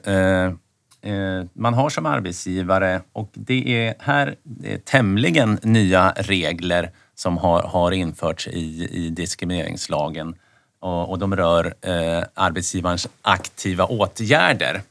Eh, 1.03 1.45
man 1.53 1.75
har 1.75 1.91
som 1.91 2.07
arbetsgivare, 2.07 3.01
och 3.13 3.31
det 3.33 3.87
är 3.87 3.95
här 3.99 4.37
det 4.43 4.73
är 4.73 4.79
tämligen 4.79 5.59
nya 5.63 6.13
regler 6.17 6.91
som 7.15 7.39
har, 7.39 7.63
har 7.63 7.93
införts 7.93 8.49
i, 8.49 8.89
i 8.93 9.11
diskrimineringslagen 9.11 10.35
och, 10.81 11.11
och 11.11 11.19
de 11.19 11.37
rör 11.37 11.75
eh, 11.81 12.25
arbetsgivarens 12.35 13.09
aktiva 13.23 13.85
åtgärder. 13.85 14.83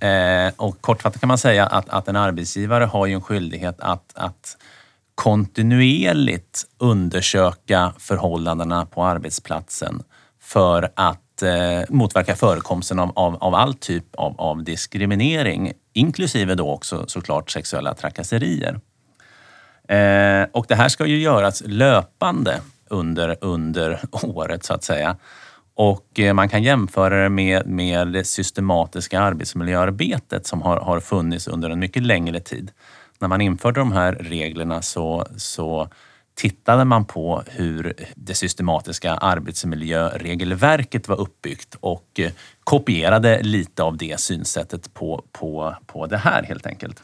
Eh, 0.00 0.52
och 0.56 0.80
kortfattat 0.80 1.20
kan 1.20 1.28
man 1.28 1.38
säga 1.38 1.66
att, 1.66 1.88
att 1.88 2.08
en 2.08 2.16
arbetsgivare 2.16 2.84
har 2.84 3.06
ju 3.06 3.14
en 3.14 3.22
skyldighet 3.22 3.80
att, 3.80 4.12
att 4.14 4.56
kontinuerligt 5.14 6.66
undersöka 6.78 7.92
förhållandena 7.98 8.86
på 8.86 9.04
arbetsplatsen 9.04 10.02
för 10.40 10.90
att 10.94 11.20
eh, 11.42 11.82
motverka 11.88 12.36
förekomsten 12.36 12.98
av, 12.98 13.12
av, 13.14 13.36
av, 13.36 13.54
all 13.54 13.74
typ 13.74 14.14
av, 14.14 14.40
av 14.40 14.64
diskriminering, 14.64 15.72
inklusive 15.92 16.54
då 16.54 16.70
också 16.70 17.04
såklart 17.06 17.50
sexuella 17.50 17.94
trakasserier. 17.94 18.80
Eh, 19.88 20.46
och 20.52 20.66
det 20.68 20.74
här 20.74 20.88
ska 20.88 21.06
ju 21.06 21.18
göras 21.18 21.62
löpande 21.66 22.60
under, 22.88 23.36
under 23.40 24.00
året 24.22 24.64
så 24.64 24.74
att 24.74 24.84
säga. 24.84 25.16
Och 25.74 26.20
eh, 26.20 26.34
man 26.34 26.48
kan 26.48 26.62
jämföra 26.62 27.22
det 27.22 27.28
med, 27.28 27.66
med 27.66 28.08
det 28.08 28.24
systematiska 28.24 29.20
arbetsmiljöarbetet 29.20 30.46
som 30.46 30.62
har, 30.62 30.76
har 30.76 31.00
funnits 31.00 31.48
under 31.48 31.70
en 31.70 31.78
mycket 31.78 32.02
längre 32.02 32.40
tid. 32.40 32.70
När 33.18 33.28
man 33.28 33.40
införde 33.40 33.80
de 33.80 33.92
här 33.92 34.12
reglerna 34.12 34.82
så, 34.82 35.26
så 35.36 35.88
tittade 36.38 36.84
man 36.84 37.04
på 37.04 37.42
hur 37.46 37.94
det 38.14 38.34
systematiska 38.34 39.14
arbetsmiljöregelverket 39.14 41.08
var 41.08 41.20
uppbyggt 41.20 41.76
och 41.80 42.20
eh, 42.20 42.30
kopierade 42.64 43.42
lite 43.42 43.82
av 43.82 43.96
det 43.96 44.20
synsättet 44.20 44.94
på, 44.94 45.24
på, 45.32 45.74
på 45.86 46.06
det 46.06 46.16
här 46.16 46.42
helt 46.42 46.66
enkelt. 46.66 47.02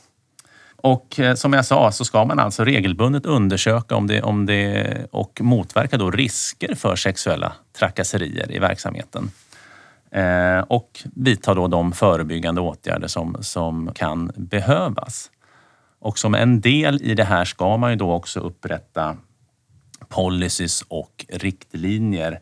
Och 0.77 1.21
eh, 1.21 1.35
som 1.35 1.53
jag 1.53 1.65
sa 1.65 1.93
så 1.93 2.05
ska 2.05 2.25
man 2.25 2.39
alltså 2.39 2.65
regelbundet 2.65 3.27
undersöka 3.27 3.97
om 3.97 4.07
det, 4.07 4.23
om 4.23 4.47
det 4.47 5.07
och 5.11 5.41
motverka 5.41 5.97
då 5.97 6.11
risker 6.11 6.75
för 6.75 6.97
sexuella 6.97 7.53
trakasserier 7.79 8.53
i 8.53 8.59
verksamheten. 8.59 9.31
Eh, 10.11 10.59
och 10.59 11.03
vidta 11.15 11.55
då 11.55 11.69
de 11.69 11.93
förebyggande 11.93 12.61
åtgärder 12.61 13.09
som, 13.09 13.37
som 13.41 13.93
kan 13.95 14.33
behövas. 14.37 15.31
Och 16.05 16.19
som 16.19 16.35
en 16.35 16.61
del 16.61 17.03
i 17.03 17.15
det 17.15 17.25
här 17.25 17.45
ska 17.45 17.77
man 17.77 17.91
ju 17.91 17.97
då 17.97 18.13
också 18.13 18.41
upprätta 18.41 19.17
policies 20.09 20.85
och 20.89 21.27
riktlinjer 21.29 22.41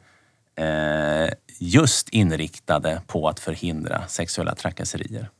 eh, 0.57 1.33
just 1.59 2.09
inriktade 2.09 3.03
på 3.07 3.29
att 3.29 3.41
förhindra 3.41 4.07
sexuella 4.09 4.55
trakasserier. 4.55 5.31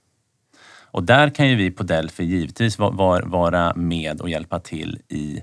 Och 0.65 1.03
där 1.03 1.31
kan 1.31 1.49
ju 1.49 1.57
vi 1.57 1.71
på 1.71 1.83
Delphi 1.83 2.25
givetvis 2.25 2.79
vara 2.79 3.75
med 3.75 4.21
och 4.21 4.31
hjälpa 4.31 4.61
till 4.61 5.01
i, 5.09 5.43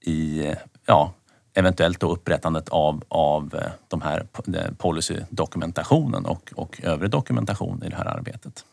i 0.00 0.54
ja, 0.86 1.12
eventuellt 1.54 2.00
då 2.00 2.12
upprättandet 2.12 2.68
av, 2.68 3.04
av 3.08 3.54
eh, 3.54 3.70
de 3.88 4.02
här 4.02 4.26
eh, 4.54 4.74
policydokumentationen 4.78 6.26
och, 6.26 6.52
och 6.56 6.80
övrig 6.82 7.10
dokumentation 7.10 7.82
i 7.82 7.88
det 7.88 7.96
här 7.96 8.06
arbetet. 8.06 8.64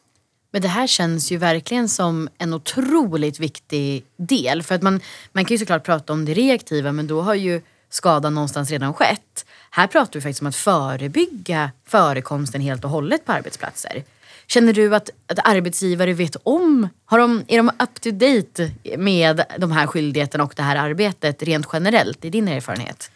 Men 0.52 0.62
det 0.62 0.68
här 0.68 0.88
känns 0.88 1.32
ju 1.32 1.38
verkligen 1.38 1.90
som 1.90 2.30
en 2.38 2.54
otroligt 2.54 3.40
viktig 3.40 4.06
del. 4.18 4.64
För 4.64 4.76
att 4.76 4.82
man, 4.82 5.00
man 5.32 5.46
kan 5.46 5.56
ju 5.56 5.60
såklart 5.60 5.84
prata 5.86 6.14
om 6.14 6.26
det 6.26 6.34
reaktiva 6.34 6.92
men 6.92 7.08
då 7.08 7.22
har 7.22 7.34
ju 7.34 7.62
skadan 7.90 8.36
någonstans 8.36 8.72
redan 8.72 8.94
skett. 8.94 9.46
Här 9.72 9.88
pratar 9.88 10.14
vi 10.14 10.22
faktiskt 10.22 10.42
om 10.42 10.48
att 10.48 10.56
förebygga 10.56 11.72
förekomsten 11.86 12.62
helt 12.62 12.84
och 12.84 12.90
hållet 12.90 13.26
på 13.26 13.32
arbetsplatser. 13.32 14.04
Känner 14.48 14.74
du 14.74 14.96
att, 14.96 15.10
att 15.28 15.40
arbetsgivare 15.48 16.14
vet 16.14 16.36
om, 16.44 16.88
har 17.06 17.20
de, 17.20 17.44
är 17.48 17.58
de 17.58 17.70
up 17.70 18.02
to 18.02 18.12
date 18.12 18.72
med 18.98 19.44
de 19.58 19.72
här 19.72 19.88
skyldigheterna 19.88 20.44
och 20.44 20.54
det 20.56 20.64
här 20.64 20.76
arbetet 20.76 21.44
rent 21.44 21.68
generellt 21.74 22.26
i 22.26 22.30
din 22.30 22.48
erfarenhet? 22.48 23.12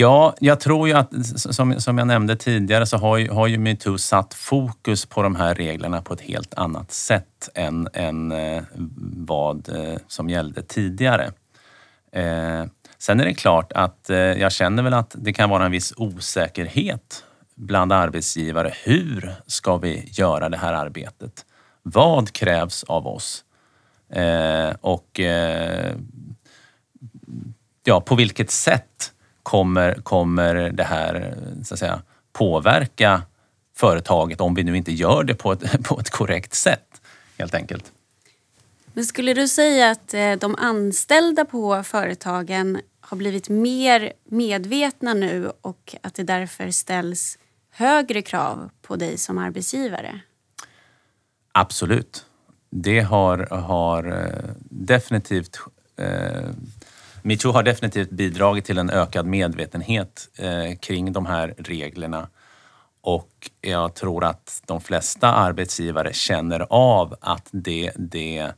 Ja, 0.00 0.34
jag 0.40 0.60
tror 0.60 0.88
ju 0.88 0.94
att 0.94 1.26
som, 1.36 1.80
som 1.80 1.98
jag 1.98 2.06
nämnde 2.06 2.36
tidigare 2.36 2.86
så 2.86 2.96
har 2.96 3.16
ju, 3.16 3.30
har 3.30 3.46
ju 3.46 3.58
metoo 3.58 3.98
satt 3.98 4.34
fokus 4.34 5.06
på 5.06 5.22
de 5.22 5.36
här 5.36 5.54
reglerna 5.54 6.02
på 6.02 6.14
ett 6.14 6.20
helt 6.20 6.54
annat 6.54 6.92
sätt 6.92 7.48
än, 7.54 7.88
än 7.92 8.32
eh, 8.32 8.62
vad 9.16 9.68
eh, 9.68 9.98
som 10.06 10.30
gällde 10.30 10.62
tidigare. 10.62 11.32
Eh, 12.12 12.64
sen 12.98 13.20
är 13.20 13.24
det 13.24 13.34
klart 13.34 13.72
att 13.72 14.10
eh, 14.10 14.16
jag 14.16 14.52
känner 14.52 14.82
väl 14.82 14.94
att 14.94 15.14
det 15.18 15.32
kan 15.32 15.50
vara 15.50 15.64
en 15.64 15.72
viss 15.72 15.92
osäkerhet 15.96 17.24
bland 17.54 17.92
arbetsgivare. 17.92 18.72
Hur 18.84 19.34
ska 19.46 19.76
vi 19.76 20.08
göra 20.12 20.48
det 20.48 20.56
här 20.58 20.72
arbetet? 20.72 21.44
Vad 21.82 22.32
krävs 22.32 22.84
av 22.84 23.06
oss? 23.06 23.44
Eh, 24.12 24.70
och 24.80 25.20
eh, 25.20 25.94
ja, 27.84 28.00
på 28.00 28.14
vilket 28.14 28.50
sätt 28.50 29.12
kommer, 29.48 29.94
kommer 29.94 30.54
det 30.54 30.84
här 30.84 31.34
så 31.64 31.74
att 31.74 31.80
säga, 31.80 32.02
påverka 32.32 33.22
företaget 33.76 34.40
om 34.40 34.54
vi 34.54 34.64
nu 34.64 34.76
inte 34.76 34.92
gör 34.92 35.24
det 35.24 35.34
på 35.34 35.52
ett, 35.52 35.82
på 35.84 36.00
ett 36.00 36.10
korrekt 36.10 36.54
sätt 36.54 37.00
helt 37.38 37.54
enkelt. 37.54 37.92
Men 38.92 39.04
skulle 39.04 39.34
du 39.34 39.48
säga 39.48 39.90
att 39.90 40.14
eh, 40.14 40.32
de 40.32 40.54
anställda 40.54 41.44
på 41.44 41.82
företagen 41.82 42.80
har 43.00 43.16
blivit 43.16 43.48
mer 43.48 44.12
medvetna 44.24 45.14
nu 45.14 45.52
och 45.60 45.96
att 46.02 46.14
det 46.14 46.22
därför 46.22 46.70
ställs 46.70 47.38
högre 47.70 48.22
krav 48.22 48.70
på 48.82 48.96
dig 48.96 49.18
som 49.18 49.38
arbetsgivare? 49.38 50.20
Absolut. 51.52 52.24
Det 52.70 53.00
har, 53.00 53.38
har 53.38 54.04
eh, 54.04 54.50
definitivt 54.70 55.58
eh, 55.96 56.50
Metoo 57.22 57.52
har 57.52 57.62
definitivt 57.62 58.10
bidragit 58.10 58.64
till 58.64 58.78
en 58.78 58.90
ökad 58.90 59.26
medvetenhet 59.26 60.28
eh, 60.38 60.78
kring 60.80 61.12
de 61.12 61.26
här 61.26 61.54
reglerna. 61.58 62.28
Och 63.00 63.50
jag 63.60 63.94
tror 63.94 64.24
att 64.24 64.62
de 64.66 64.80
flesta 64.80 65.32
arbetsgivare 65.32 66.12
känner 66.12 66.66
av 66.70 67.14
att 67.20 67.48
det, 67.50 67.92
det 67.96 68.52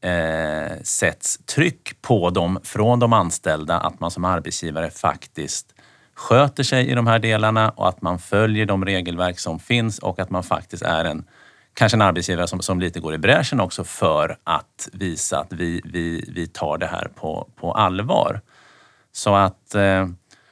eh, 0.00 0.82
sätts 0.82 1.38
tryck 1.38 2.02
på 2.02 2.30
dem 2.30 2.60
från 2.64 2.98
de 2.98 3.12
anställda 3.12 3.78
att 3.78 4.00
man 4.00 4.10
som 4.10 4.24
arbetsgivare 4.24 4.90
faktiskt 4.90 5.74
sköter 6.14 6.62
sig 6.62 6.88
i 6.88 6.94
de 6.94 7.06
här 7.06 7.18
delarna 7.18 7.70
och 7.70 7.88
att 7.88 8.02
man 8.02 8.18
följer 8.18 8.66
de 8.66 8.84
regelverk 8.84 9.38
som 9.38 9.58
finns 9.58 9.98
och 9.98 10.18
att 10.18 10.30
man 10.30 10.42
faktiskt 10.42 10.82
är 10.82 11.04
en 11.04 11.24
kanske 11.76 11.96
en 11.96 12.02
arbetsgivare 12.02 12.46
som, 12.46 12.60
som 12.60 12.80
lite 12.80 13.00
går 13.00 13.14
i 13.14 13.18
bräschen 13.18 13.60
också 13.60 13.84
för 13.84 14.38
att 14.44 14.88
visa 14.92 15.38
att 15.38 15.52
vi, 15.52 15.80
vi, 15.84 16.30
vi 16.34 16.46
tar 16.46 16.78
det 16.78 16.86
här 16.86 17.08
på, 17.14 17.48
på 17.56 17.72
allvar. 17.72 18.40
Så 19.12 19.34
att 19.34 19.74
eh, 19.74 20.08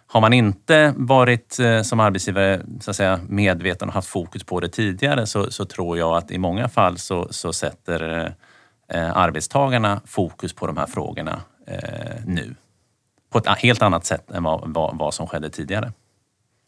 har 0.06 0.20
man 0.20 0.32
inte 0.32 0.94
varit 0.96 1.58
eh, 1.58 1.82
som 1.82 2.00
arbetsgivare 2.00 2.62
så 2.80 2.90
att 2.90 2.96
säga, 2.96 3.20
medveten 3.28 3.88
och 3.88 3.94
haft 3.94 4.08
fokus 4.08 4.44
på 4.44 4.60
det 4.60 4.68
tidigare 4.68 5.26
så, 5.26 5.50
så 5.50 5.64
tror 5.64 5.98
jag 5.98 6.16
att 6.16 6.30
i 6.30 6.38
många 6.38 6.68
fall 6.68 6.98
så, 6.98 7.28
så 7.30 7.52
sätter 7.52 8.18
eh, 8.18 8.98
eh 8.98 9.16
arbetstagarna 9.16 10.00
fokus 10.06 10.52
på 10.52 10.66
de 10.66 10.76
här 10.76 10.86
frågorna 10.86 11.40
eh, 11.66 12.24
nu 12.26 12.54
på 13.30 13.38
ett 13.38 13.48
helt 13.58 13.82
annat 13.82 14.04
sätt 14.04 14.30
än 14.30 14.42
vad, 14.42 14.74
vad, 14.74 14.98
vad 14.98 15.14
som 15.14 15.26
skedde 15.26 15.50
tidigare. 15.50 15.92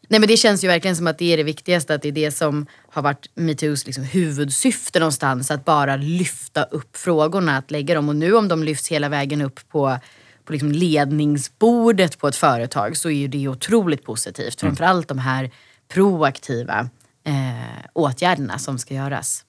Nej 0.07 0.19
men 0.19 0.27
det 0.27 0.37
känns 0.37 0.63
ju 0.63 0.67
verkligen 0.67 0.95
som 0.95 1.07
att 1.07 1.17
det 1.17 1.33
är 1.33 1.37
det 1.37 1.43
viktigaste, 1.43 1.95
att 1.95 2.01
det 2.01 2.07
är 2.07 2.11
det 2.11 2.31
som 2.31 2.65
har 2.89 3.01
varit 3.01 3.29
metoos 3.35 3.85
liksom 3.85 4.03
huvudsyfte 4.03 4.99
någonstans. 4.99 5.51
Att 5.51 5.65
bara 5.65 5.95
lyfta 5.95 6.63
upp 6.63 6.97
frågorna, 6.97 7.57
att 7.57 7.71
lägga 7.71 7.95
dem. 7.95 8.09
Och 8.09 8.15
nu 8.15 8.33
om 8.33 8.47
de 8.47 8.63
lyfts 8.63 8.87
hela 8.87 9.09
vägen 9.09 9.41
upp 9.41 9.59
på, 9.69 9.97
på 10.45 10.51
liksom 10.51 10.71
ledningsbordet 10.71 12.17
på 12.17 12.27
ett 12.27 12.35
företag 12.35 12.97
så 12.97 13.09
är 13.09 13.13
ju 13.13 13.27
det 13.27 13.47
otroligt 13.47 14.03
positivt. 14.03 14.61
Mm. 14.61 14.75
Framförallt 14.75 15.07
de 15.07 15.19
här 15.19 15.51
proaktiva 15.87 16.89
eh, 17.23 17.85
åtgärderna 17.93 18.59
som 18.59 18.79
ska 18.79 18.93
göras. 18.93 19.43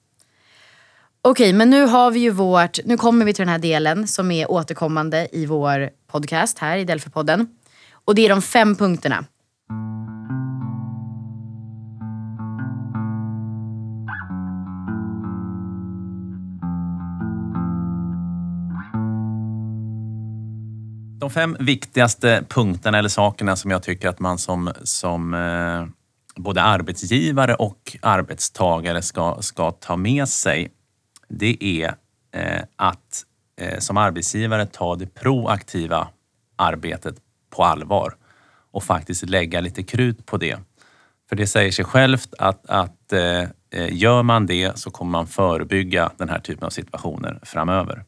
Okej, 1.21 1.53
men 1.53 1.69
nu 1.69 1.85
har 1.85 2.11
vi 2.11 2.19
ju 2.19 2.29
vårt, 2.29 2.79
nu 2.85 2.97
kommer 2.97 3.25
vi 3.25 3.33
till 3.33 3.45
den 3.45 3.51
här 3.51 3.59
delen 3.59 4.07
som 4.07 4.31
är 4.31 4.51
återkommande 4.51 5.27
i 5.31 5.45
vår 5.45 5.89
podcast 6.11 6.59
här 6.59 6.77
i 6.77 6.85
Delphi-podden. 6.85 7.47
Och 8.05 8.15
det 8.15 8.25
är 8.25 8.29
de 8.29 8.41
fem 8.41 8.75
punkterna. 8.75 9.25
De 21.29 21.33
fem 21.33 21.57
viktigaste 21.59 22.43
punkterna 22.49 22.97
eller 22.97 23.09
sakerna 23.09 23.55
som 23.55 23.71
jag 23.71 23.83
tycker 23.83 24.09
att 24.09 24.19
man 24.19 24.37
som, 24.37 24.73
som 24.83 25.33
eh, 25.33 25.85
både 26.35 26.61
arbetsgivare 26.61 27.55
och 27.55 27.97
arbetstagare 28.01 29.01
ska, 29.01 29.37
ska 29.41 29.71
ta 29.71 29.95
med 29.95 30.29
sig 30.29 30.71
det 31.27 31.57
är 31.63 31.95
eh, 32.31 32.61
att 32.75 33.25
eh, 33.61 33.79
som 33.79 33.97
arbetsgivare 33.97 34.65
ta 34.65 34.95
det 34.95 35.13
proaktiva 35.13 36.07
arbetet 36.55 37.15
på 37.49 37.63
allvar 37.63 38.15
och 38.71 38.83
faktiskt 38.83 39.29
lägga 39.29 39.61
lite 39.61 39.83
krut 39.83 40.25
på 40.25 40.37
det. 40.37 40.59
För 41.29 41.35
det 41.35 41.47
säger 41.47 41.71
sig 41.71 41.85
självt 41.85 42.33
att, 42.37 42.65
att 42.65 43.13
eh, 43.13 43.41
eh 43.71 43.93
gör 43.93 44.23
man 44.23 44.45
det 44.45 44.79
så 44.79 44.91
kommer 44.91 45.11
man 45.11 45.27
förebygga 45.27 46.11
den 46.17 46.29
här 46.29 46.39
typen 46.39 46.63
av 46.65 46.69
situationer 46.69 47.39
framöver. 47.43 48.03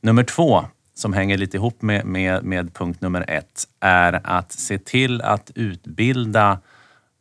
Nummer 0.00 0.24
två, 0.24 0.64
som 1.00 1.12
hänger 1.12 1.38
lite 1.38 1.56
ihop 1.56 1.82
med, 1.82 2.04
med, 2.04 2.44
med 2.44 2.74
punkt 2.74 3.00
nummer 3.00 3.24
ett, 3.28 3.64
är 3.80 4.20
att 4.24 4.52
se 4.52 4.78
till 4.78 5.22
att 5.22 5.50
utbilda 5.54 6.58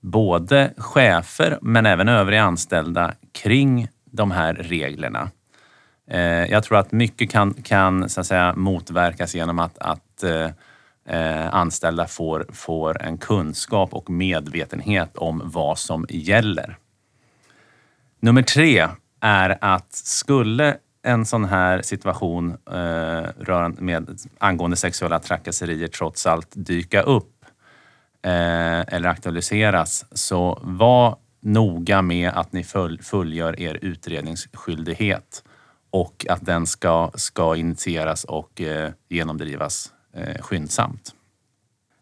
både 0.02 0.74
chefer 0.78 1.60
men 1.62 1.86
även 1.86 2.10
övriga 2.10 2.44
anställda 2.44 3.14
kring 3.32 3.88
de 4.06 4.32
här 4.32 4.54
reglerna. 4.54 5.32
Eh, 6.10 6.22
jag 6.22 6.64
tror 6.64 6.78
att 6.78 6.92
mycket 6.92 7.32
kan, 7.32 7.54
kan 7.54 8.10
så 8.10 8.22
att 8.22 8.28
säga, 8.28 8.54
motverkas 8.56 9.36
genom 9.36 9.60
att, 9.60 9.78
att 9.78 10.24
eh, 10.24 10.50
eh, 11.06 11.54
anställda 11.54 12.08
får, 12.08 12.46
får 12.54 13.02
en 13.02 13.18
kunskap 13.18 13.94
och 13.94 14.10
medvetenhet 14.10 15.18
om 15.18 15.42
vad 15.46 15.80
som 15.80 16.06
gäller. 16.10 16.78
Nummer 18.20 18.42
tre 18.42 18.88
är 19.22 19.58
att 19.62 19.94
skulle 19.94 20.78
en 21.10 21.26
sån 21.26 21.46
här 21.46 21.82
situation 21.82 22.58
eh, 22.72 23.30
rörande 23.40 23.82
med, 23.82 24.20
angående 24.38 24.78
sexuella 24.78 25.20
trakasserier 25.20 25.88
trots 25.88 26.26
allt 26.26 26.50
dyka 26.52 27.02
upp 27.02 27.46
eh, 28.26 28.80
eller 28.80 29.10
aktualiseras, 29.10 30.06
så 30.12 30.60
var 30.64 31.18
noga 31.42 32.02
med 32.02 32.30
att 32.30 32.54
ni 32.54 32.64
fullgör 33.02 33.60
er 33.60 33.80
utredningsskyldighet 33.82 35.44
och 35.92 36.26
att 36.30 36.46
den 36.46 36.68
ska, 36.68 37.12
ska 37.16 37.56
initieras 37.56 38.24
och 38.24 38.62
eh, 38.62 38.92
genomdrivas 39.10 39.92
eh, 40.14 40.42
skyndsamt. 40.42 41.16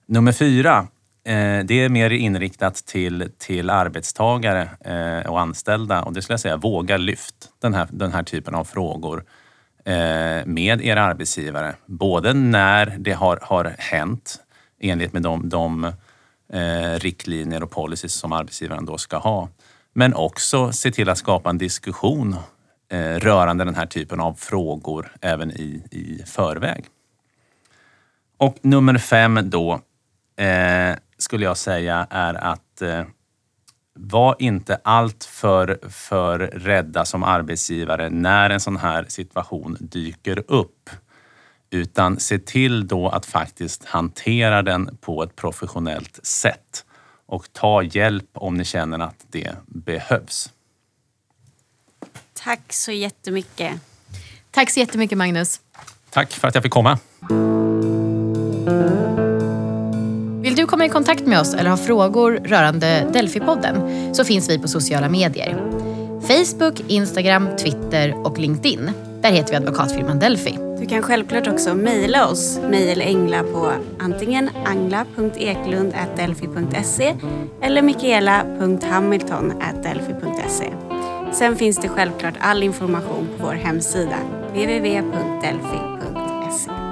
Nummer 0.06 0.32
fyra, 0.32 0.88
Eh, 1.28 1.64
det 1.66 1.84
är 1.84 1.90
mer 1.90 2.10
inriktat 2.10 2.76
till, 2.76 3.32
till 3.38 3.70
arbetstagare 3.70 4.70
eh, 4.82 5.30
och 5.30 5.40
anställda 5.40 6.04
och 6.04 6.14
det 6.14 6.22
skulle 6.22 6.34
jag 6.34 6.40
säga, 6.40 6.58
våga 6.58 6.98
lyft 6.98 7.50
den 7.60 7.74
här, 7.74 7.88
den 7.92 8.14
här 8.14 8.24
typen 8.24 8.56
av 8.56 8.64
frågor 8.64 9.24
eh, 9.86 10.46
med 10.46 10.82
era 10.82 11.04
arbetsgivare. 11.04 11.76
Både 11.86 12.34
när 12.34 12.96
det 13.00 13.12
har, 13.12 13.40
har 13.42 13.76
hänt 13.78 14.40
enligt 14.80 15.14
med 15.14 15.22
de, 15.22 15.50
de 15.50 15.84
eh, 16.54 17.00
riktlinjer 17.00 17.64
och 17.64 17.72
policies 17.72 18.14
som 18.14 18.34
arbetsgivaren 18.34 18.86
då 18.86 18.98
ska 18.98 19.18
ha. 19.18 19.50
Men 19.94 20.14
också 20.14 20.72
se 20.72 20.92
till 20.92 21.10
att 21.10 21.18
skapa 21.18 21.50
en 21.50 21.58
diskussion 21.58 22.36
eh, 22.92 23.00
rörande 23.00 23.64
den 23.64 23.76
här 23.76 23.86
typen 23.86 24.20
av 24.20 24.34
frågor 24.34 25.12
även 25.22 25.52
i, 25.52 25.84
i 25.92 26.24
förväg. 26.26 26.86
Och 28.38 28.58
nummer 28.62 28.98
fem 28.98 29.50
då, 29.50 29.82
eh, 30.38 30.96
skulle 31.18 31.46
jag 31.46 31.58
säga 31.58 32.08
är 32.10 32.34
att 32.34 32.82
eh, 32.82 33.04
var 33.94 34.36
inte 34.40 34.80
allt 34.84 35.24
för, 35.24 35.80
för 35.90 36.40
rädda 36.40 37.06
som 37.06 37.24
arbetsgivare 37.24 38.10
när 38.10 38.50
en 38.50 38.60
sån 38.60 38.78
här 38.78 39.06
situation 39.08 39.78
dyker 39.80 40.44
upp. 40.48 40.90
Utan 41.70 42.20
se 42.20 42.40
till 42.40 42.88
då 42.88 43.10
att 43.10 43.26
faktiskt 43.26 43.86
hantera 43.86 44.62
den 44.62 44.98
på 45.02 45.24
ett 45.24 45.36
professionellt 45.36 46.20
sätt 46.24 46.86
och 47.26 47.54
ta 47.54 47.84
hjälp 47.84 48.30
om 48.34 48.58
ni 48.58 48.66
känner 48.66 49.00
att 49.00 49.26
det 49.32 49.56
behövs. 49.66 50.52
Tack 52.34 52.74
så 52.74 52.92
jättemycket. 52.92 53.82
Tack 54.52 54.70
så 54.70 54.80
jättemycket 54.80 55.18
Magnus. 55.18 55.62
Tack 56.10 56.32
för 56.32 56.48
att 56.48 56.56
jag 56.56 56.64
fick 56.64 56.74
komma. 56.74 57.00
Vill 60.48 60.56
du 60.56 60.66
komma 60.66 60.86
i 60.86 60.90
kontakt 60.90 61.26
med 61.26 61.40
oss 61.40 61.54
eller 61.54 61.70
ha 61.70 61.78
frågor 61.78 62.40
rörande 62.44 63.08
Delphi-podden 63.14 64.14
så 64.14 64.24
finns 64.24 64.50
vi 64.50 64.60
på 64.60 64.68
sociala 64.68 65.10
medier. 65.10 65.58
Facebook, 66.22 66.82
Instagram, 66.88 67.50
Twitter 67.58 68.28
och 68.28 68.40
LinkedIn. 68.40 68.92
Där 69.22 69.32
heter 69.32 69.52
vi 69.52 69.56
advokatfirman 69.56 70.20
Delphi. 70.20 70.58
Du 70.80 70.86
kan 70.86 71.04
självklart 71.04 71.48
också 71.48 71.76
mejla 71.76 72.28
oss, 72.28 72.60
mig 72.70 72.92
eller 72.92 73.06
Engla 73.06 73.44
på 73.44 73.72
antingen 74.00 74.50
angla.eklund.delphi.se 74.66 77.16
eller 77.62 77.82
mikaela.hamilton.delphi.se. 77.82 80.74
Sen 81.34 81.56
finns 81.56 81.78
det 81.78 81.88
självklart 81.88 82.36
all 82.40 82.64
information 82.64 83.28
på 83.38 83.46
vår 83.46 83.54
hemsida, 83.54 84.18
www.delphi.se. 84.54 86.87